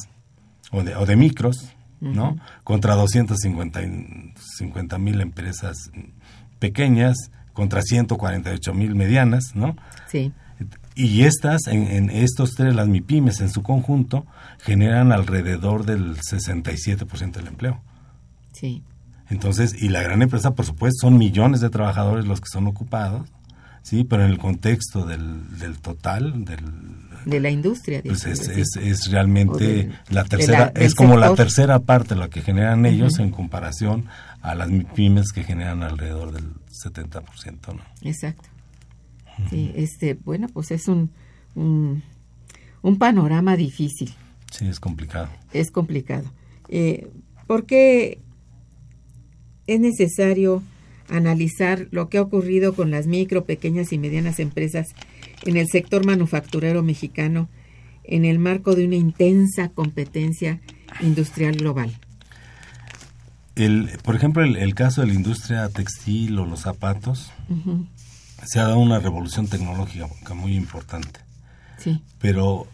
[0.72, 1.70] o de, o de micros,
[2.00, 2.36] ¿no?
[2.64, 5.90] Contra 250 mil empresas
[6.58, 7.16] pequeñas,
[7.54, 9.74] contra 148 mil medianas, ¿no?
[10.06, 10.34] Sí.
[10.94, 14.26] Y estas, en, en estos tres, las MIPIMES en su conjunto,
[14.58, 17.80] generan alrededor del 67% del empleo.
[18.52, 18.82] Sí.
[19.30, 23.28] Entonces, y la gran empresa, por supuesto, son millones de trabajadores los que son ocupados,
[23.82, 24.04] ¿sí?
[24.04, 26.60] Pero en el contexto del, del total, del,
[27.24, 28.02] De la industria.
[28.04, 32.28] pues es, es, es realmente del- la tercera, la- es como la tercera parte lo
[32.30, 34.06] que generan ellos en comparación
[34.42, 36.44] a las MIPIMES que generan alrededor del
[36.84, 37.80] 70%, ¿no?
[38.02, 38.48] Exacto.
[39.48, 41.10] Sí, este, bueno, pues es un,
[41.54, 42.02] un,
[42.82, 44.12] un panorama difícil,
[44.50, 45.28] Sí, es complicado.
[45.54, 46.30] es complicado.
[46.68, 47.08] Eh,
[47.46, 48.20] ¿Por qué
[49.66, 50.62] es necesario
[51.08, 54.88] analizar lo que ha ocurrido con las micro, pequeñas y medianas empresas
[55.44, 57.48] en el sector manufacturero mexicano
[58.04, 60.60] en el marco de una intensa competencia
[61.00, 61.92] industrial global?
[63.54, 67.30] El, por ejemplo, el, el caso de la industria textil o los zapatos,
[68.44, 71.20] se ha dado una revolución tecnológica muy importante.
[71.78, 72.66] Sí, Pero,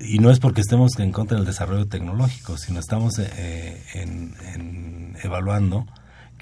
[0.00, 5.16] y no es porque estemos en contra del desarrollo tecnológico, sino estamos eh, en, en
[5.22, 5.86] evaluando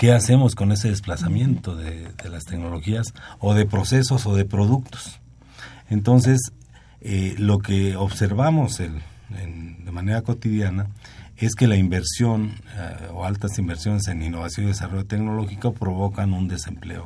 [0.01, 5.21] qué hacemos con ese desplazamiento de, de las tecnologías o de procesos o de productos.
[5.91, 6.39] Entonces,
[7.03, 9.03] eh, lo que observamos el-
[9.39, 10.87] en- de manera cotidiana
[11.37, 16.49] es que la inversión eh, o altas inversiones en innovación y desarrollo tecnológico provocan un
[16.49, 17.05] desempleo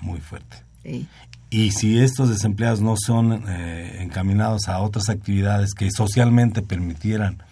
[0.00, 0.56] muy fuerte.
[0.82, 1.06] sí,
[1.50, 7.42] Y si estos desempleados no son eh, encaminados a otras actividades que socialmente permitieran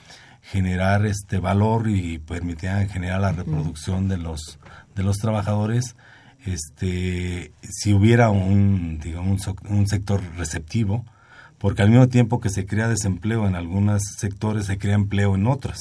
[0.50, 4.58] generar este valor y permitieran generar la reproducción de los
[4.94, 5.96] de los trabajadores,
[6.44, 11.04] este, si hubiera un digamos un, sector receptivo,
[11.58, 15.46] porque al mismo tiempo que se crea desempleo en algunos sectores se crea empleo en
[15.46, 15.78] otros.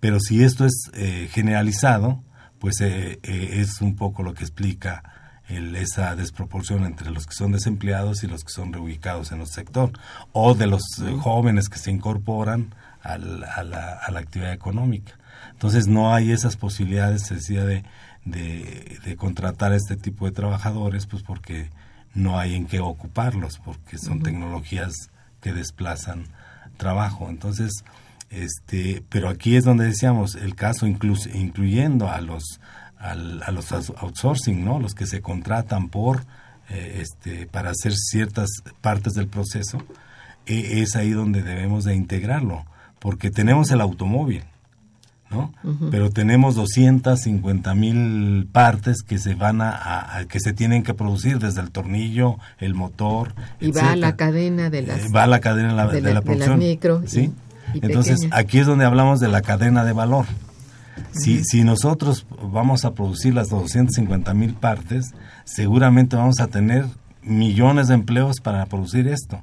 [0.00, 2.22] Pero si esto es eh, generalizado,
[2.58, 5.02] pues eh, eh, es un poco lo que explica
[5.48, 9.46] el- esa desproporción entre los que son desempleados y los que son reubicados en el
[9.46, 9.92] sector,
[10.32, 12.74] o de los eh, jóvenes que se incorporan
[13.12, 15.12] al- a, la, a la actividad económica.
[15.52, 17.84] Entonces no hay esas posibilidades, se decía, de,
[18.24, 21.70] de, de contratar a este tipo de trabajadores, pues porque
[22.14, 24.92] no hay en qué ocuparlos, porque son tecnologías
[25.40, 26.24] que desplazan
[26.76, 27.28] trabajo.
[27.28, 27.84] Entonces,
[28.30, 32.60] este, pero aquí es donde decíamos el caso incluyendo a los
[32.98, 34.80] al- a los outsourcing, ¿no?
[34.80, 36.24] Los que se contratan por
[36.68, 38.48] eh, este para hacer ciertas
[38.80, 39.78] partes del proceso,
[40.46, 42.66] eh, es ahí donde debemos de integrarlo,
[43.00, 44.42] porque tenemos el automóvil,
[45.30, 45.52] ¿no?
[45.90, 50.94] Pero tenemos 250 mil partes que se van a, a- a- que se tienen que
[50.94, 55.04] producir desde el tornillo, el motor, y va a la cadena de las...
[55.04, 56.58] Eh, va a la cadena de la, de de la- la de las producción.
[56.58, 57.32] micro ¿sí?
[57.74, 58.38] y Entonces, pequeñas.
[58.38, 60.24] aquí es donde hablamos de la cadena de valor.
[61.12, 65.12] Si, si nosotros vamos a producir las 250 mil partes,
[65.44, 66.86] seguramente vamos a tener
[67.22, 69.40] millones de empleos para producir esto.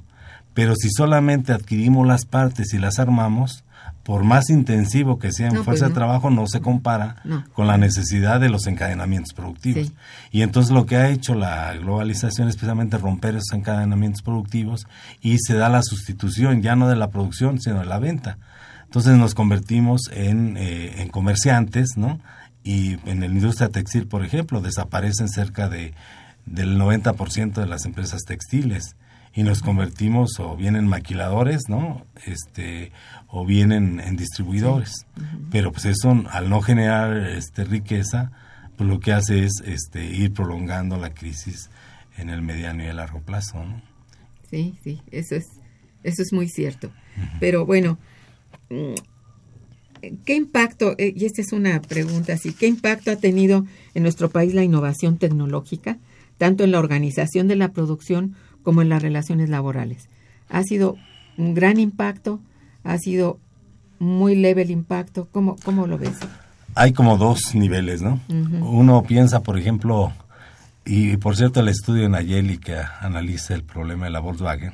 [0.56, 3.62] Pero si solamente adquirimos las partes y las armamos,
[4.02, 7.44] por más intensivo que sea en No, pues fuerza de trabajo, no se compara No.
[7.52, 9.88] con la necesidad de los encadenamientos productivos.
[9.88, 9.94] Sí.
[10.30, 14.86] Y entonces lo que ha hecho la globalización es precisamente romper esos encadenamientos productivos
[15.20, 18.38] y se da la sustitución ya no de la producción, sino de la venta.
[18.84, 22.18] Entonces nos convertimos en, eh, en comerciantes, ¿no?
[22.64, 25.92] Y en la industria textil, por ejemplo, desaparecen cerca de
[26.46, 28.96] del 90% de las empresas textiles
[29.36, 32.06] y nos convertimos o bien en maquiladores, ¿no?
[32.24, 32.90] Este
[33.28, 35.06] o bien en, en distribuidores.
[35.52, 38.32] Pero pues eso al no generar este riqueza,
[38.76, 41.68] pues lo que hace es este ir prolongando la crisis
[42.16, 43.82] en el mediano y el largo plazo, ¿no?
[44.50, 45.44] Sí, sí, eso es,
[46.02, 46.90] eso es muy cierto.
[47.38, 47.98] Pero bueno,
[48.70, 48.94] mm,
[50.24, 54.30] ¿qué impacto, eh, y esta es una pregunta así, qué impacto ha tenido en nuestro
[54.30, 55.98] país la innovación tecnológica,
[56.38, 58.34] tanto en la organización de la producción
[58.66, 60.08] como en las relaciones laborales?
[60.50, 60.96] ¿Ha sido
[61.38, 62.40] un gran impacto?
[62.82, 63.38] ¿Ha sido
[64.00, 65.28] muy leve el impacto?
[65.30, 66.18] ¿Cómo, cómo lo ves?
[66.74, 68.18] Hay como dos niveles, ¿no?
[68.28, 70.12] Uno piensa, por ejemplo,
[70.84, 74.72] y por cierto, el estudio en Nayeli que analiza el problema de la Volkswagen,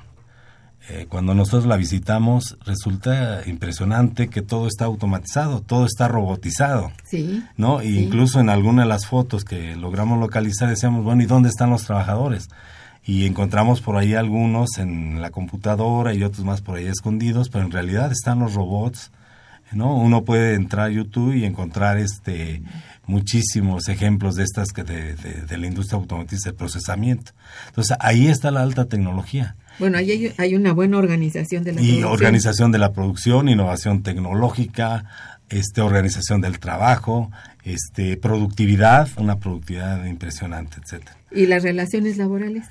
[0.88, 6.92] eh, cuando nosotros la visitamos, resulta impresionante que todo está automatizado, todo está robotizado.
[7.04, 7.44] Sí.
[7.58, 7.82] ¿No?
[7.82, 11.68] E incluso en alguna de las fotos que logramos localizar decíamos, bueno, ¿y dónde están
[11.68, 12.48] los trabajadores?
[13.04, 17.64] Y encontramos por ahí algunos en la computadora y otros más por ahí escondidos, pero
[17.64, 19.10] en realidad están los robots,
[19.72, 19.96] ¿no?
[19.96, 22.62] Uno puede entrar a YouTube y encontrar este
[23.06, 27.32] muchísimos ejemplos de estas que de, de la industria automotriz de procesamiento.
[27.68, 29.56] Entonces, ahí está la alta tecnología.
[29.78, 35.04] Bueno, ahí hay, una buena organización de la y organización de la producción, innovación tecnológica,
[35.48, 37.30] este organización del trabajo,
[37.64, 41.16] este productividad, una productividad impresionante, etcétera.
[41.30, 42.66] ¿Y las relaciones laborales?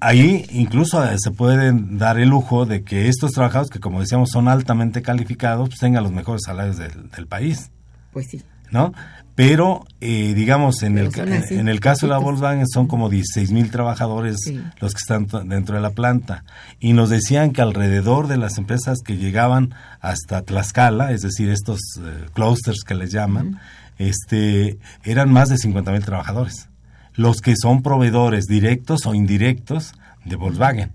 [0.00, 4.30] Ahí incluso eh, se pueden dar el lujo de que estos trabajadores, que como decíamos
[4.30, 7.70] son altamente calificados, pues tengan los mejores salarios del, del país.
[8.12, 8.42] Pues sí.
[8.70, 8.92] ¿No?
[9.40, 13.70] pero eh, digamos en el, en, el caso de la Volkswagen son como 16 mil
[13.70, 14.36] trabajadores
[14.80, 16.44] los que están dentro de la planta
[16.78, 21.80] y nos decían que alrededor de las empresas que llegaban hasta Tlaxcala, es decir, estos
[22.00, 23.58] eh, clusters que les llaman,
[23.98, 26.68] este, eran más de 50 mil trabajadores,
[27.20, 29.92] los que son proveedores directos o indirectos
[30.24, 30.92] de Volkswagen,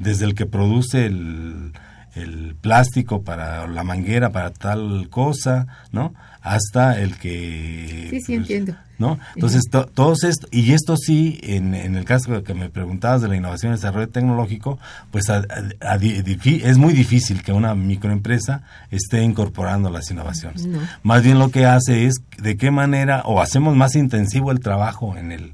[0.00, 1.72] desde el que produce el,
[2.16, 6.14] el plástico para la manguera para tal cosa, ¿no?
[6.42, 8.08] hasta el que...
[8.10, 8.74] Sí, sí, pues, entiendo.
[8.98, 9.20] ¿no?
[9.36, 13.36] Entonces, todos esto, y esto sí, en, en, el caso que me preguntabas de la
[13.36, 14.80] innovación y desarrollo tecnológico,
[15.12, 20.66] pues es muy difícil que una microempresa esté incorporando las innovaciones.
[21.04, 25.16] Más bien lo que hace es de qué manera, o hacemos más intensivo el trabajo
[25.16, 25.52] en el,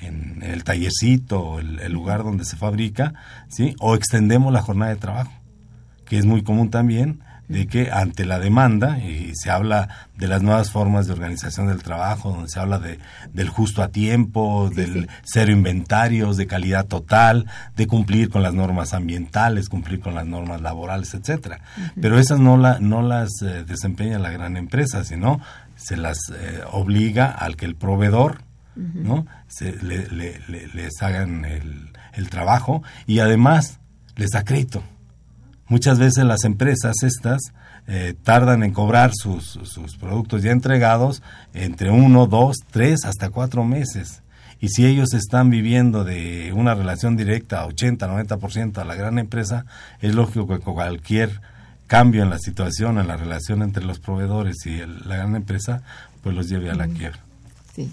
[0.00, 3.14] en el tallercito, el, el lugar donde se fabrica,
[3.48, 3.74] ¿sí?
[3.80, 5.32] O extendemos la jornada de trabajo,
[6.04, 10.42] que es muy común también, de que ante la demanda, y se habla de las
[10.42, 12.98] nuevas formas de organización del trabajo, donde se habla de,
[13.32, 18.94] del justo a tiempo, del cero inventarios, de calidad total, de cumplir con las normas
[18.94, 21.60] ambientales, cumplir con las normas laborales, etcétera.
[22.00, 25.40] Pero esas no, la, no las eh, desempeña la gran empresa, sino
[25.76, 28.45] se las eh, obliga al que el proveedor
[28.76, 29.26] ¿no?
[29.48, 30.06] Se, le,
[30.74, 33.80] les hagan el, el trabajo y además
[34.16, 34.82] les da crédito
[35.68, 37.52] Muchas veces las empresas estas
[37.88, 41.22] eh, tardan en cobrar sus, sus productos ya entregados
[41.54, 44.22] entre uno, dos, tres, hasta cuatro meses.
[44.60, 49.66] Y si ellos están viviendo de una relación directa, 80, 90% a la gran empresa,
[50.00, 51.40] es lógico que cualquier
[51.88, 55.82] cambio en la situación, en la relación entre los proveedores y la gran empresa,
[56.22, 57.20] pues los lleve a la quiebra.
[57.74, 57.90] Sí.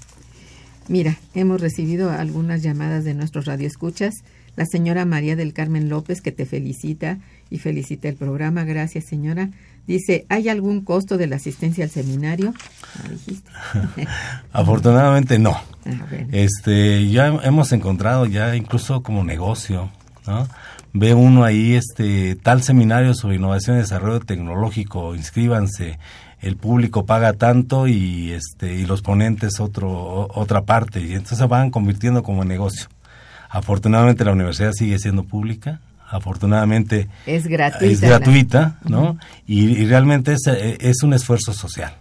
[0.88, 4.24] Mira, hemos recibido algunas llamadas de nuestros radioescuchas.
[4.56, 7.18] La señora María del Carmen López, que te felicita
[7.50, 8.64] y felicita el programa.
[8.66, 9.50] Gracias, señora.
[9.88, 12.54] Dice, ¿hay algún costo de la asistencia al seminario?
[14.54, 15.58] Afortunadamente no.
[15.86, 19.90] Ah, este, ya hemos encontrado ya incluso como negocio,
[20.28, 20.48] ¿no?
[20.94, 25.98] Ve uno ahí este tal seminario sobre innovación y desarrollo tecnológico, inscríbanse.
[26.44, 31.46] El público paga tanto y este y los ponentes otro otra parte y entonces se
[31.46, 32.90] van convirtiendo como negocio.
[33.50, 35.80] Afortunadamente la universidad sigue siendo pública,
[36.10, 39.18] afortunadamente es gratuita, es gratuita ¿no?
[39.48, 41.96] y, realmente es, eh, es, un esfuerzo social.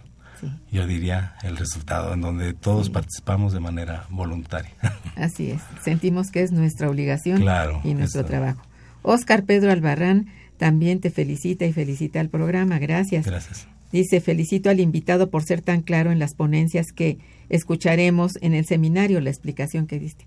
[0.71, 4.71] Yo diría el resultado, en donde todos participamos de manera voluntaria.
[5.15, 7.45] Así es, sentimos que es nuestra obligación
[7.85, 8.61] y nuestro trabajo.
[9.03, 10.27] Oscar Pedro Albarrán
[10.57, 13.25] también te felicita y felicita al programa, gracias.
[13.25, 13.67] Gracias.
[13.93, 18.65] Dice, felicito al invitado por ser tan claro en las ponencias que escucharemos en el
[18.65, 20.25] seminario, la explicación que diste.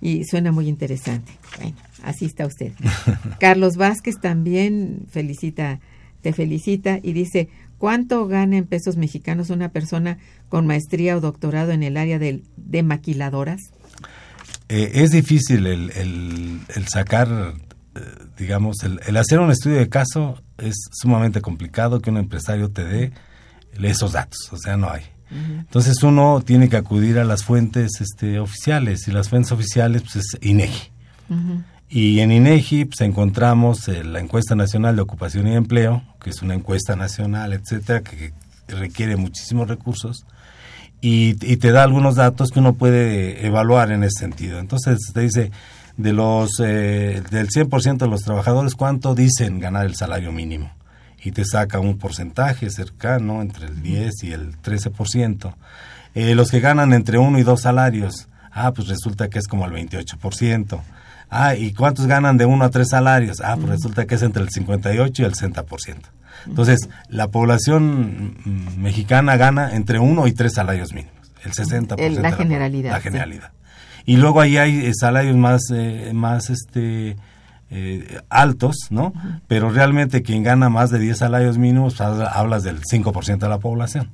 [0.00, 1.32] Y suena muy interesante.
[1.56, 2.72] Bueno, así está usted.
[3.40, 5.80] Carlos Vázquez también felicita,
[6.20, 7.48] te felicita y dice,
[7.78, 10.18] ¿cuánto gana en pesos mexicanos una persona
[10.50, 13.72] con maestría o doctorado en el área de, de maquiladoras?
[14.68, 17.54] Eh, es difícil el, el, sacar,
[18.36, 22.84] digamos, el, el, hacer un estudio de caso es sumamente complicado que un empresario te
[22.84, 23.12] dé
[23.86, 25.02] esos datos, o sea, no hay.
[25.30, 30.16] Entonces uno tiene que acudir a las fuentes este, oficiales y las fuentes oficiales pues,
[30.16, 30.90] es INEGI.
[31.90, 36.40] Y en INEGI pues, encontramos eh, la encuesta nacional de ocupación y empleo, que es
[36.40, 38.32] una encuesta nacional, etcétera, que,
[38.68, 40.26] requiere muchísimos recursos
[41.00, 44.58] y, te da algunos datos que uno puede evaluar en ese sentido.
[44.58, 45.50] Entonces te dice
[45.98, 50.70] de los eh, del 100% de los trabajadores cuánto dicen ganar el salario mínimo
[51.22, 55.54] y te saca un porcentaje cercano entre el 10 y el 13%.
[56.14, 59.66] Eh, los que ganan entre uno y dos salarios, ah, pues resulta que es como
[59.66, 60.80] el 28%.
[61.30, 63.40] Ah, ¿y cuántos ganan de uno a tres salarios?
[63.40, 65.96] Ah, pues resulta que es entre el 58 y el 60%.
[66.46, 72.20] Entonces, la población mm, mexicana gana entre uno y tres salarios mínimos, el 60%.
[72.20, 72.92] la generalidad.
[72.92, 73.50] La generalidad.
[74.08, 77.16] Y luego ahí hay eh, salarios más, eh, más este,
[77.70, 79.12] eh, altos, ¿no?
[79.48, 83.58] Pero realmente quien gana más de 10 salarios mínimos, pues, hablas del 5% de la
[83.58, 84.08] población.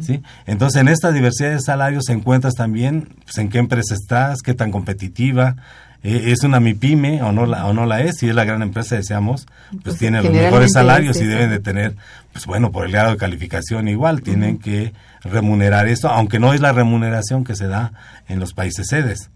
[0.00, 0.20] ¿Sí?
[0.46, 4.70] Entonces, en esta diversidad de salarios encuentras también pues, en qué empresa estás, qué tan
[4.70, 5.56] competitiva,
[6.02, 8.60] eh, es una MIPYME o no la, o no la es, si es la gran
[8.60, 11.94] empresa, deseamos, pues, pues tiene los mejores salarios y deben de tener,
[12.32, 16.60] pues bueno, por el grado de calificación igual, tienen que remunerar esto, aunque no es
[16.60, 17.92] la remuneración que se da
[18.28, 19.30] en los países sedes.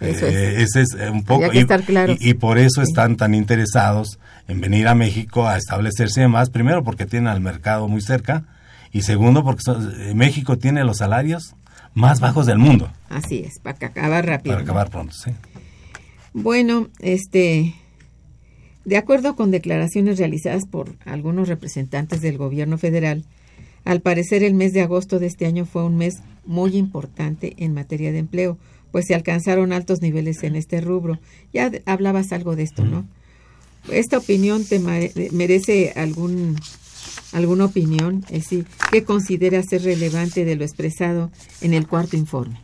[0.00, 1.66] Eh, ese es un poco y,
[2.20, 7.04] y, por eso están tan interesados en venir a México a establecerse más primero porque
[7.04, 8.44] tienen al mercado muy cerca
[8.92, 11.56] y segundo porque eh, México tiene los salarios
[11.94, 12.92] más bajos del mundo.
[13.08, 15.32] Así es para acabar rápido para acabar pronto sí.
[16.32, 17.74] Bueno, este,
[18.84, 23.24] de acuerdo con declaraciones realizadas por algunos representantes del gobierno federal,
[23.88, 27.72] al parecer el mes de agosto de este año fue un mes muy importante en
[27.72, 28.58] materia de empleo,
[28.92, 31.18] pues se alcanzaron altos niveles en este rubro.
[31.54, 33.06] Ya hablabas algo de esto, ¿no?
[33.90, 34.78] Esta opinión te
[35.32, 36.56] merece algún
[37.32, 41.30] alguna opinión, es decir, ¿qué consideras ser relevante de lo expresado
[41.62, 42.60] en el cuarto informe?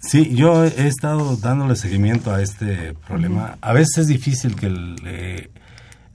[0.00, 3.58] Sí, yo he estado dándole seguimiento a este problema.
[3.60, 4.68] A veces es difícil que,
[5.04, 5.50] eh,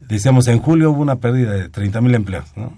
[0.01, 2.73] decíamos, en julio hubo una pérdida de 30 mil empleos, ¿no?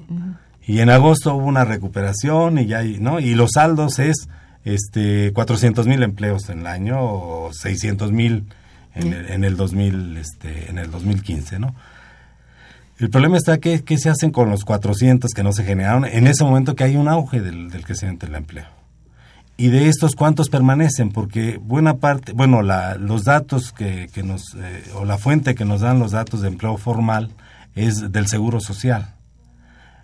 [0.67, 3.19] Y en agosto hubo una recuperación y ya, ¿no?
[3.19, 4.27] Y los saldos es
[4.63, 8.45] este 400 mil empleos en el año o 600 mil
[8.95, 11.75] en, el, en el 2000, este, en el 2015, ¿no?
[12.97, 16.27] El problema está que qué se hacen con los 400 que no se generaron en
[16.27, 18.67] ese momento que hay un auge del, del crecimiento del empleo
[19.57, 24.55] y de estos cuántos permanecen porque buena parte bueno la, los datos que, que nos
[24.55, 27.31] eh, o la fuente que nos dan los datos de empleo formal
[27.75, 29.13] es del seguro social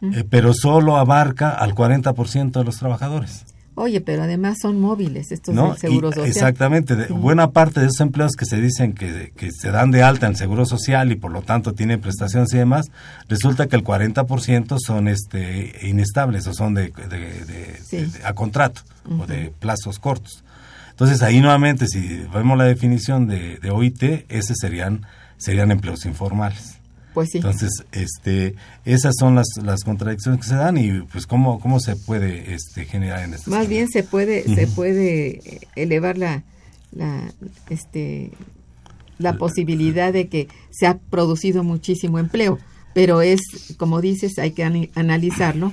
[0.01, 3.45] eh, pero solo abarca al 40% de los trabajadores
[3.75, 6.29] Oye, pero además son móviles estos seguros social.
[6.29, 6.93] Exactamente.
[7.07, 10.35] Buena parte de esos empleos que se dicen que, que, se dan de alta en
[10.35, 12.91] seguro social y por lo tanto tienen prestaciones y demás,
[13.29, 16.91] resulta que el 40% son este inestables o son de,
[18.25, 18.81] a contrato
[19.19, 20.43] o de plazos cortos.
[20.89, 25.05] Entonces ahí nuevamente, si vemos la definición de, de OIT, ese serían,
[25.37, 26.80] serían empleos informales.
[27.13, 27.37] Pues sí.
[27.39, 28.55] Entonces, este,
[28.85, 32.85] esas son las, las contradicciones que se dan y pues cómo, cómo se puede este,
[32.85, 36.43] generar en este Más bien se puede, se puede elevar la,
[36.91, 37.31] la,
[37.69, 38.31] este,
[39.17, 42.59] la posibilidad de que se ha producido muchísimo empleo,
[42.93, 43.41] pero es,
[43.77, 45.71] como dices, hay que analizarlo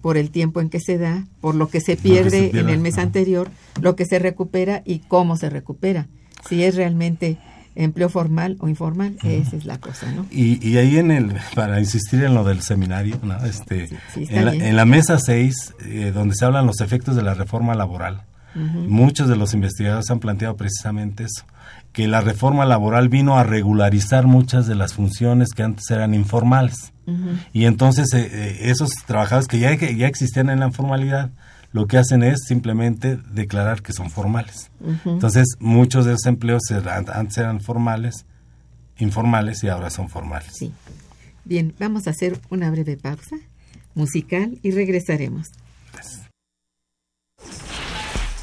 [0.00, 2.98] por el tiempo en que se da, por lo que se pierde, en el mes
[2.98, 6.06] anterior, lo que se recupera y cómo se recupera.
[6.48, 7.38] Si es realmente
[7.78, 10.26] empleo formal o informal, esa es la cosa, ¿no?
[10.30, 13.36] Y, y, ahí en el, para insistir en lo del seminario, ¿no?
[13.44, 18.22] este, en, la, mesa 6, eh, donde se hablan los efectos de la reforma laboral,
[18.54, 21.44] muchos de los investigadores han planteado precisamente eso,
[21.92, 26.92] que la reforma laboral vino a regularizar muchas de las funciones que antes eran informales.
[27.52, 31.30] Y entonces eh, eh, esos trabajadores que ya, ya existían en la informalidad,
[31.72, 34.70] lo que hacen es simplemente declarar que son formales.
[35.04, 36.62] Entonces, muchos de esos empleos
[37.12, 38.24] antes eran formales,
[38.98, 40.52] informales y ahora son formales.
[40.54, 40.72] Sí.
[41.44, 43.36] Bien, vamos a hacer una breve pausa
[43.94, 45.48] musical y regresaremos.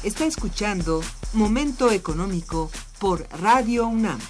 [0.02, 1.02] Está escuchando
[1.32, 2.70] Momento Económico
[3.00, 4.20] por Radio UNAM.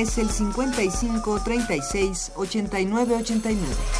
[0.00, 3.99] Es el 55 36 89 89.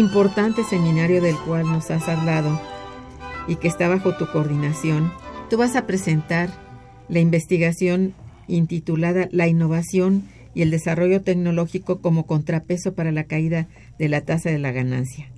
[0.00, 2.58] Importante seminario del cual nos has hablado
[3.46, 5.12] y que está bajo tu coordinación,
[5.50, 6.50] tú vas a presentar
[7.08, 8.14] la investigación
[8.48, 10.24] intitulada La innovación
[10.54, 15.28] y el desarrollo tecnológico como contrapeso para la caída de la tasa de la ganancia.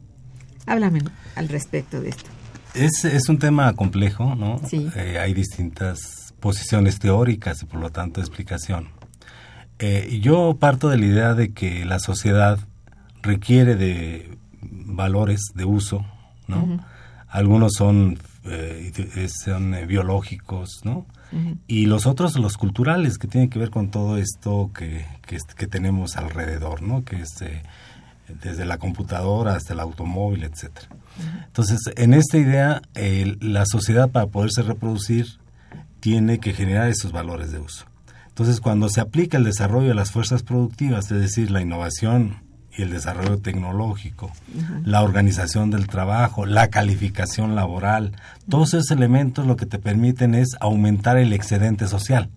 [0.65, 1.01] Háblame
[1.35, 2.31] al respecto de esto.
[2.75, 4.61] Es, es un tema complejo, ¿no?
[4.67, 4.89] Sí.
[4.97, 8.89] Eh, hay distintas posiciones teóricas y por lo tanto explicación.
[9.79, 12.61] Eh, yo parto de la idea de que la sociedad
[13.23, 16.05] requiere de valores de uso,
[16.47, 16.85] ¿no?
[17.29, 21.07] Algunos son, eh, son eh, biológicos, ¿no?
[21.67, 25.07] Y los otros, los culturales, que tienen que ver con todo esto que,
[25.57, 27.05] que tenemos alrededor, ¿no?
[27.05, 27.63] Que es eh,
[28.43, 30.89] desde la computadora hasta el automóvil, etcétera.
[31.47, 35.27] Entonces, en esta idea, eh, la sociedad para poderse reproducir
[36.01, 37.87] tiene que generar esos valores de uso.
[38.29, 42.42] Entonces, cuando se aplica el desarrollo de las fuerzas productivas, es decir, la innovación
[42.77, 44.31] y el desarrollo tecnológico,
[44.85, 48.13] la organización del trabajo, la calificación laboral,
[48.49, 52.31] todos esos elementos lo que te permiten es aumentar el excedente social.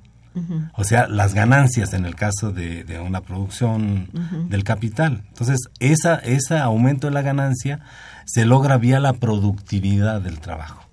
[0.73, 4.09] O sea, las ganancias en el caso de, de una producción
[4.49, 5.23] del capital.
[5.29, 7.79] Entonces, esa, ese aumento de la ganancia
[8.25, 10.83] se logra vía la productividad del trabajo.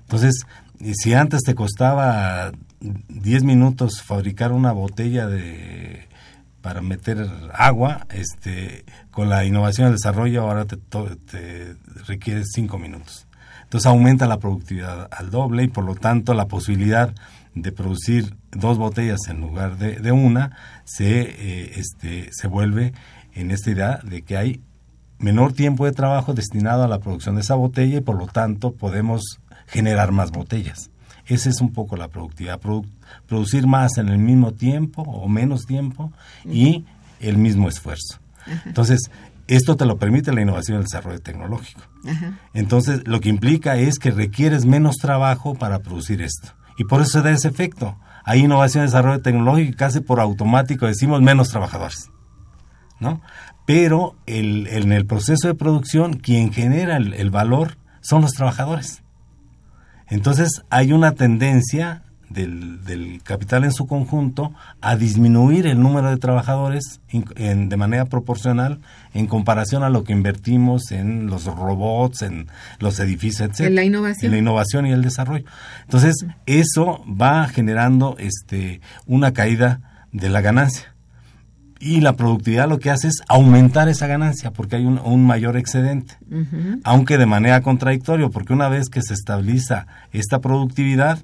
[0.00, 0.46] Entonces,
[0.94, 6.07] si antes te costaba 10 minutos fabricar una botella de
[6.62, 12.78] para meter agua, este, con la innovación y el desarrollo ahora te, te requiere 5
[12.78, 13.26] minutos.
[13.64, 17.14] Entonces aumenta la productividad al doble y por lo tanto la posibilidad
[17.54, 22.92] de producir dos botellas en lugar de, una se, eh, este, se vuelve
[23.34, 24.62] en esta idea de que hay
[25.18, 28.72] menor tiempo de trabajo destinado a la producción de esa botella y por lo tanto
[28.72, 30.90] podemos generar más botellas.
[31.26, 32.88] Esa es un poco la productividad, produ-
[33.26, 36.12] producir más en el mismo tiempo o menos tiempo
[36.44, 36.84] y
[37.20, 38.18] el mismo esfuerzo.
[38.66, 39.10] Entonces,
[39.46, 41.80] esto te lo permite la innovación y el desarrollo tecnológico.
[42.54, 46.48] Entonces, lo que implica es que requieres menos trabajo para producir esto.
[46.76, 47.96] Y por eso se da ese efecto.
[48.24, 52.10] Hay innovación y desarrollo tecnológico y casi por automático decimos menos trabajadores.
[53.00, 53.20] ¿no?
[53.66, 59.02] Pero el- en el proceso de producción, quien genera el, el valor son los trabajadores.
[60.08, 66.16] Entonces hay una tendencia del, del capital en su conjunto a disminuir el número de
[66.18, 68.78] trabajadores in- en- de manera proporcional
[69.14, 72.48] en comparación a lo que invertimos en los robots, en
[72.80, 73.60] los edificios, etc.
[73.68, 74.26] En la innovación.
[74.26, 75.44] En la innovación y el desarrollo.
[75.84, 76.14] Entonces,
[76.46, 79.80] eso va generando este, una caída
[80.12, 80.94] de la ganancia.
[81.80, 85.56] Y la productividad lo que hace es aumentar esa ganancia porque hay un, un mayor
[85.56, 86.16] excedente.
[86.82, 91.20] Aunque de manera contradictoria, porque una vez que se estabiliza esta productividad,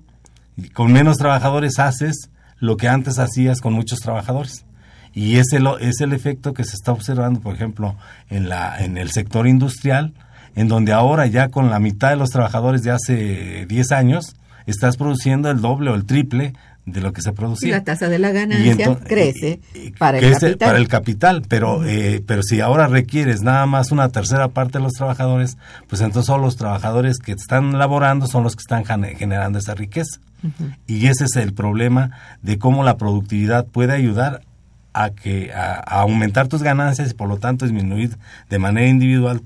[0.72, 4.64] con menos trabajadores haces lo que antes hacías con muchos trabajadores.
[5.12, 7.96] Y ese lo, es el efecto que se está observando, por ejemplo,
[8.30, 10.12] en, la, en el sector industrial,
[10.56, 14.36] en donde ahora ya con la mitad de los trabajadores de hace 10 años,
[14.66, 16.54] estás produciendo el doble o el triple
[16.86, 17.70] de lo que se Y producía.
[17.78, 20.68] la tasa de la ganancia crece y- y- para el crece capital.
[20.68, 24.84] para el capital, pero eh, pero si ahora requieres nada más una tercera parte de
[24.84, 25.56] los trabajadores,
[25.88, 30.20] pues entonces son los trabajadores que están laborando son los que están generando esa riqueza.
[30.86, 32.10] Y ese es el problema
[32.42, 34.42] de cómo la productividad puede ayudar
[34.92, 38.18] a que a, aumentar tus ganancias y por lo tanto disminuir
[38.50, 39.40] de manera individual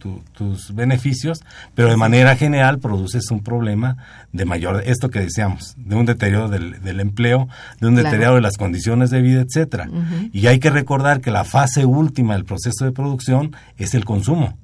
[0.00, 1.40] tus beneficios,
[1.74, 3.96] pero de manera general produces un problema
[4.32, 7.48] de mayor, esto que decíamos, de un deterioro del, empleo,
[7.80, 9.88] de un deterioro de las condiciones de vida, etcétera.
[10.32, 14.56] Y hay que recordar que la fase última del proceso de producción es el consumo.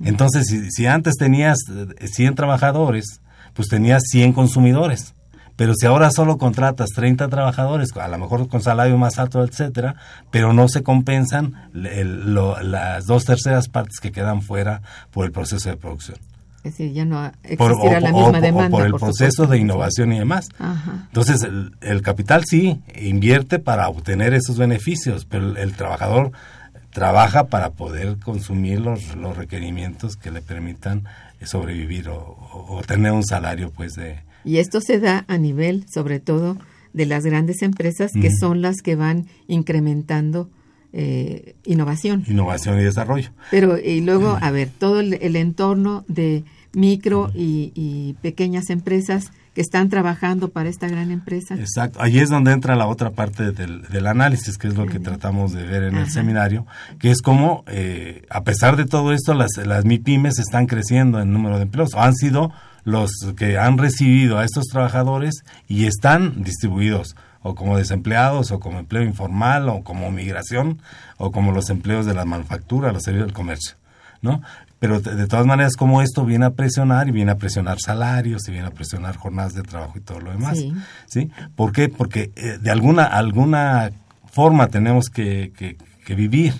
[0.00, 1.58] Entonces, si, si antes tenías
[2.00, 3.20] 100 eh, trabajadores,
[3.54, 5.14] pues tenías 100 consumidores.
[5.56, 9.96] Pero si ahora solo contratas 30 trabajadores, a lo mejor con salario más alto, etcétera,
[10.30, 14.82] pero no se compensan las dos terceras partes que quedan fuera
[15.12, 16.18] por el proceso de producción.
[16.64, 18.70] Es decir, ya no existirá la misma demanda.
[18.70, 20.48] por el proceso de innovación y demás.
[21.08, 21.46] Entonces,
[21.82, 26.32] el, capital sí invierte para obtener esos beneficios, pero el, trabajador
[26.90, 31.04] trabaja para poder consumir los, los requerimientos que le permitan
[31.42, 36.20] sobrevivir o, o, tener un salario pues de, y esto se da a nivel, sobre
[36.20, 36.58] todo,
[36.92, 40.48] de las grandes empresas que son las que van incrementando
[40.96, 42.24] eh, innovación.
[42.28, 43.30] Innovación y desarrollo.
[43.50, 49.88] Pero, y luego, a ver, todo el, entorno de micro y, pequeñas empresas que están
[49.88, 51.56] trabajando para esta gran empresa.
[51.56, 55.52] Exacto, ahí es donde entra la otra parte del, análisis, que es lo que tratamos
[55.52, 56.64] de ver en el seminario,
[57.00, 61.32] que es como, eh, a pesar de todo esto, las, las MIPIMES están creciendo en
[61.32, 62.52] número de empleos, han sido
[62.84, 68.78] los que han recibido a estos trabajadores y están distribuidos o como desempleados o como
[68.78, 70.80] empleo informal o como migración
[71.18, 73.76] o como los empleos de la manufactura, los servicios del comercio,
[74.22, 74.42] ¿no?
[74.78, 78.50] Pero de, todas maneras, como esto viene a presionar y viene a presionar salarios y
[78.50, 80.58] viene a presionar jornadas de trabajo y todo lo demás,
[81.06, 81.30] ¿sí?
[81.56, 81.88] ¿Por qué?
[81.88, 83.92] Porque eh, de alguna alguna
[84.30, 85.52] forma tenemos que,
[86.04, 86.52] que, vivir.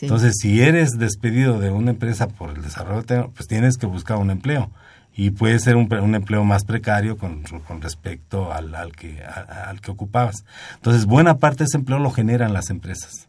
[0.00, 4.30] Entonces, si eres despedido de una empresa por el desarrollo, pues tienes que buscar un
[4.30, 4.70] empleo
[5.14, 9.80] y puede ser un, un empleo más precario con, con respecto al, al que, al
[9.80, 10.44] que ocupabas.
[10.76, 13.28] Entonces, buena parte de ese empleo lo generan las empresas,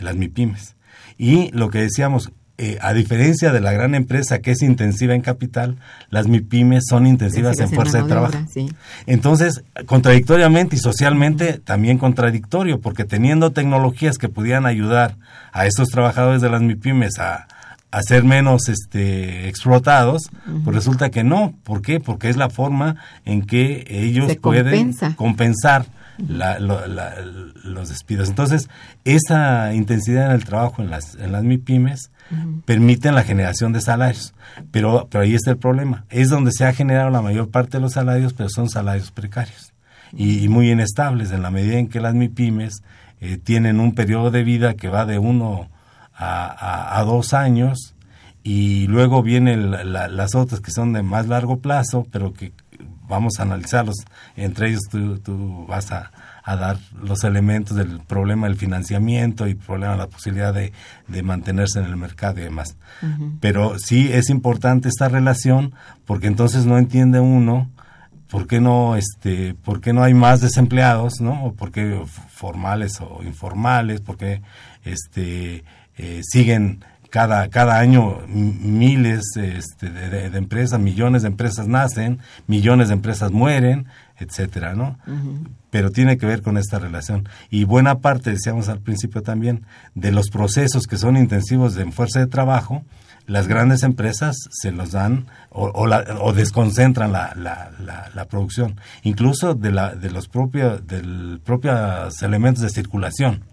[0.00, 0.76] las MIPIMES.
[1.18, 5.20] Y lo que decíamos, eh, a diferencia de la gran empresa que es intensiva en
[5.20, 5.76] capital,
[6.10, 8.38] las MIPIMES son intensivas en fuerza de, trabajo.
[9.06, 15.16] Entonces, contradictoriamente y socialmente también contradictorio, porque teniendo tecnologías que pudieran ayudar
[15.52, 17.48] a esos trabajadores de las MIPIMES a,
[17.90, 20.30] a ser menos este, explotados,
[20.64, 21.54] pues resulta que no.
[21.64, 22.00] ¿Por qué?
[22.00, 25.86] Porque es la forma en que ellos pueden compensar
[26.18, 28.28] los despidos.
[28.28, 28.68] Entonces,
[29.04, 32.10] esa intensidad en el trabajo en las, en las MIPIMES
[32.66, 34.34] permiten la generación de salarios.
[34.70, 36.04] Pero, pero ahí está el problema.
[36.10, 39.72] Es donde se ha generado la mayor parte de los salarios, pero son salarios precarios
[40.12, 42.82] y, muy inestables en la medida en que las MIPIMES
[43.20, 45.68] eh, tienen un periodo de vida que va de uno
[46.18, 47.94] a, dos años
[48.42, 52.52] y luego vienen las otras que son de más largo plazo, pero que
[53.08, 53.96] vamos a analizarlos.
[54.36, 56.10] Entre ellos tú, vas a,
[56.44, 60.72] dar los elementos del problema del financiamiento y problema de la posibilidad de,
[61.22, 62.76] mantenerse en el mercado y demás.
[63.40, 65.74] Pero sí es importante esta relación
[66.06, 67.68] porque entonces no entiende uno
[68.30, 73.00] por qué no este por qué no hay más desempleados no o por qué formales
[73.00, 74.42] o informales porque
[74.84, 75.64] este
[75.98, 82.94] eh, siguen cada, cada año miles este, de, empresas, millones de empresas nacen, millones de
[82.94, 83.86] empresas mueren,
[84.18, 84.98] etcétera, ¿no?
[85.70, 87.28] Pero tiene que ver con esta relación.
[87.50, 92.20] Y buena parte, decíamos al principio también, de los procesos que son intensivos de fuerza
[92.20, 92.84] de trabajo,
[93.26, 97.70] las grandes empresas se los dan o, o, desconcentran la, la,
[98.14, 103.44] la, producción, incluso de, la, de los propios, del propios elementos de circulación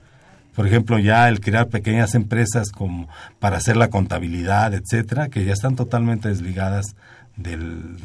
[0.56, 3.08] por ejemplo, ya el crear pequeñas empresas como
[3.39, 6.95] para hacer la contabilidad, etcétera, que ya están totalmente desligadas
[7.36, 7.97] del,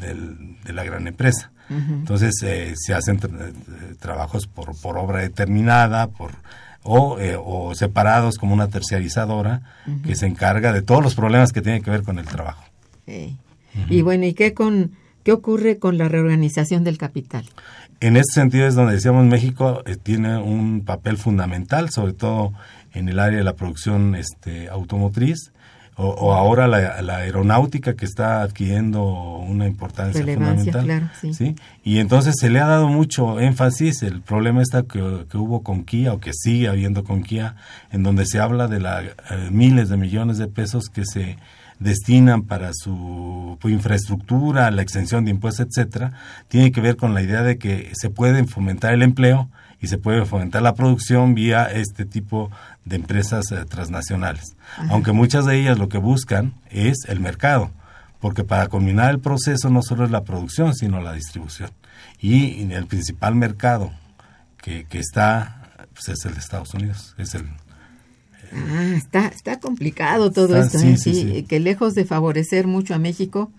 [0.63, 1.51] de la gran empresa.
[1.69, 3.53] Entonces eh, se hacen eh,
[3.97, 6.31] trabajos por, por obra determinada, por
[6.83, 9.61] o, eh, o separados como una terciarizadora
[10.05, 12.65] que se encarga de todos los problemas que tienen que ver con el trabajo.
[13.89, 14.91] Y bueno, ¿y qué con
[15.23, 17.45] qué ocurre con la reorganización del capital?
[18.01, 22.51] En este sentido es donde decíamos México eh, tiene un papel fundamental, sobre todo
[22.93, 25.53] en el área de la producción este, automotriz,
[25.95, 31.11] o, ahora la, aeronáutica que está adquiriendo una importancia fundamental.
[31.31, 31.55] sí.
[31.83, 36.13] Y entonces se le ha dado mucho énfasis, el problema está que, hubo con Kia
[36.13, 37.55] o que sigue habiendo con Kia,
[37.91, 39.13] en donde se habla de la, eh,
[39.51, 41.37] miles de millones de pesos que se
[41.81, 46.13] destinan para su, infraestructura, la extensión de impuestos, etcétera,
[46.47, 49.49] tiene que ver con la idea de que se puede fomentar el empleo
[49.81, 52.51] y se puede fomentar la producción vía este tipo
[52.85, 54.55] de empresas eh, transnacionales.
[54.89, 57.71] Aunque muchas de ellas lo que buscan es el mercado,
[58.19, 61.71] porque para culminar el proceso no solo es la producción, sino la distribución.
[62.19, 63.91] Y el principal mercado
[64.57, 65.61] que, que está
[65.93, 67.47] pues es el de Estados Unidos, es el...
[68.53, 70.97] Ah, está, está complicado todo esto, sí, ¿eh?
[70.97, 71.43] sí, Sí, sí.
[71.43, 73.51] que lejos de favorecer mucho a México,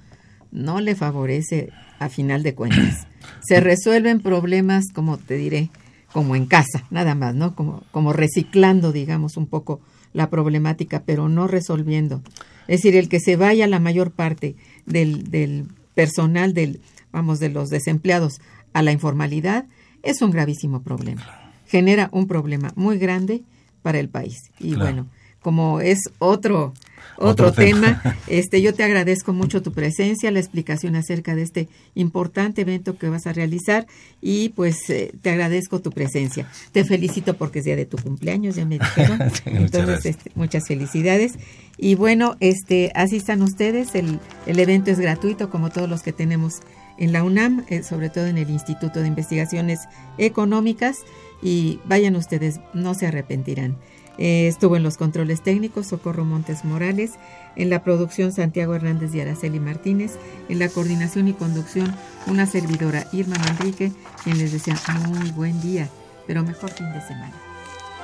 [0.50, 3.06] no le favorece a final de cuentas.
[3.42, 5.70] Se resuelven problemas, como te diré,
[6.12, 7.54] como en casa, nada más, ¿no?
[7.54, 9.80] Como, como reciclando, digamos, un poco
[10.12, 12.22] la problemática, pero no resolviendo.
[12.68, 16.80] Es decir, el que se vaya la mayor parte del, del personal, del,
[17.12, 18.40] vamos, de los desempleados
[18.74, 19.66] a la informalidad,
[20.02, 21.24] es un gravísimo problema.
[21.66, 23.42] Genera un problema muy grande
[23.82, 24.36] para el país.
[24.58, 24.80] Y Claro.
[24.84, 25.06] bueno,
[25.40, 26.72] como es otro
[27.18, 28.00] otro, Otro tema.
[28.02, 32.96] tema, este yo te agradezco mucho tu presencia, la explicación acerca de este importante evento
[32.96, 33.86] que vas a realizar
[34.20, 36.48] y pues eh, te agradezco tu presencia.
[36.72, 39.18] Te felicito porque es día de tu cumpleaños, ya me dijeron.
[39.18, 40.16] Muchas Entonces, gracias.
[40.16, 41.34] este, muchas felicidades.
[41.76, 46.12] Y bueno, este así están ustedes, el, el evento es gratuito como todos los que
[46.12, 46.60] tenemos
[46.98, 49.80] en la UNAM, eh, sobre todo en el Instituto de Investigaciones
[50.18, 50.96] Económicas
[51.42, 53.76] y vayan ustedes, no se arrepentirán.
[54.18, 57.12] Eh, estuvo en los controles técnicos Socorro Montes Morales,
[57.56, 60.12] en la producción Santiago Hernández y Araceli Martínez,
[60.48, 61.94] en la coordinación y conducción
[62.26, 64.76] una servidora Irma Manrique, quien les desea
[65.08, 65.88] muy buen día,
[66.26, 67.32] pero mejor fin de semana.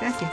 [0.00, 0.32] Gracias.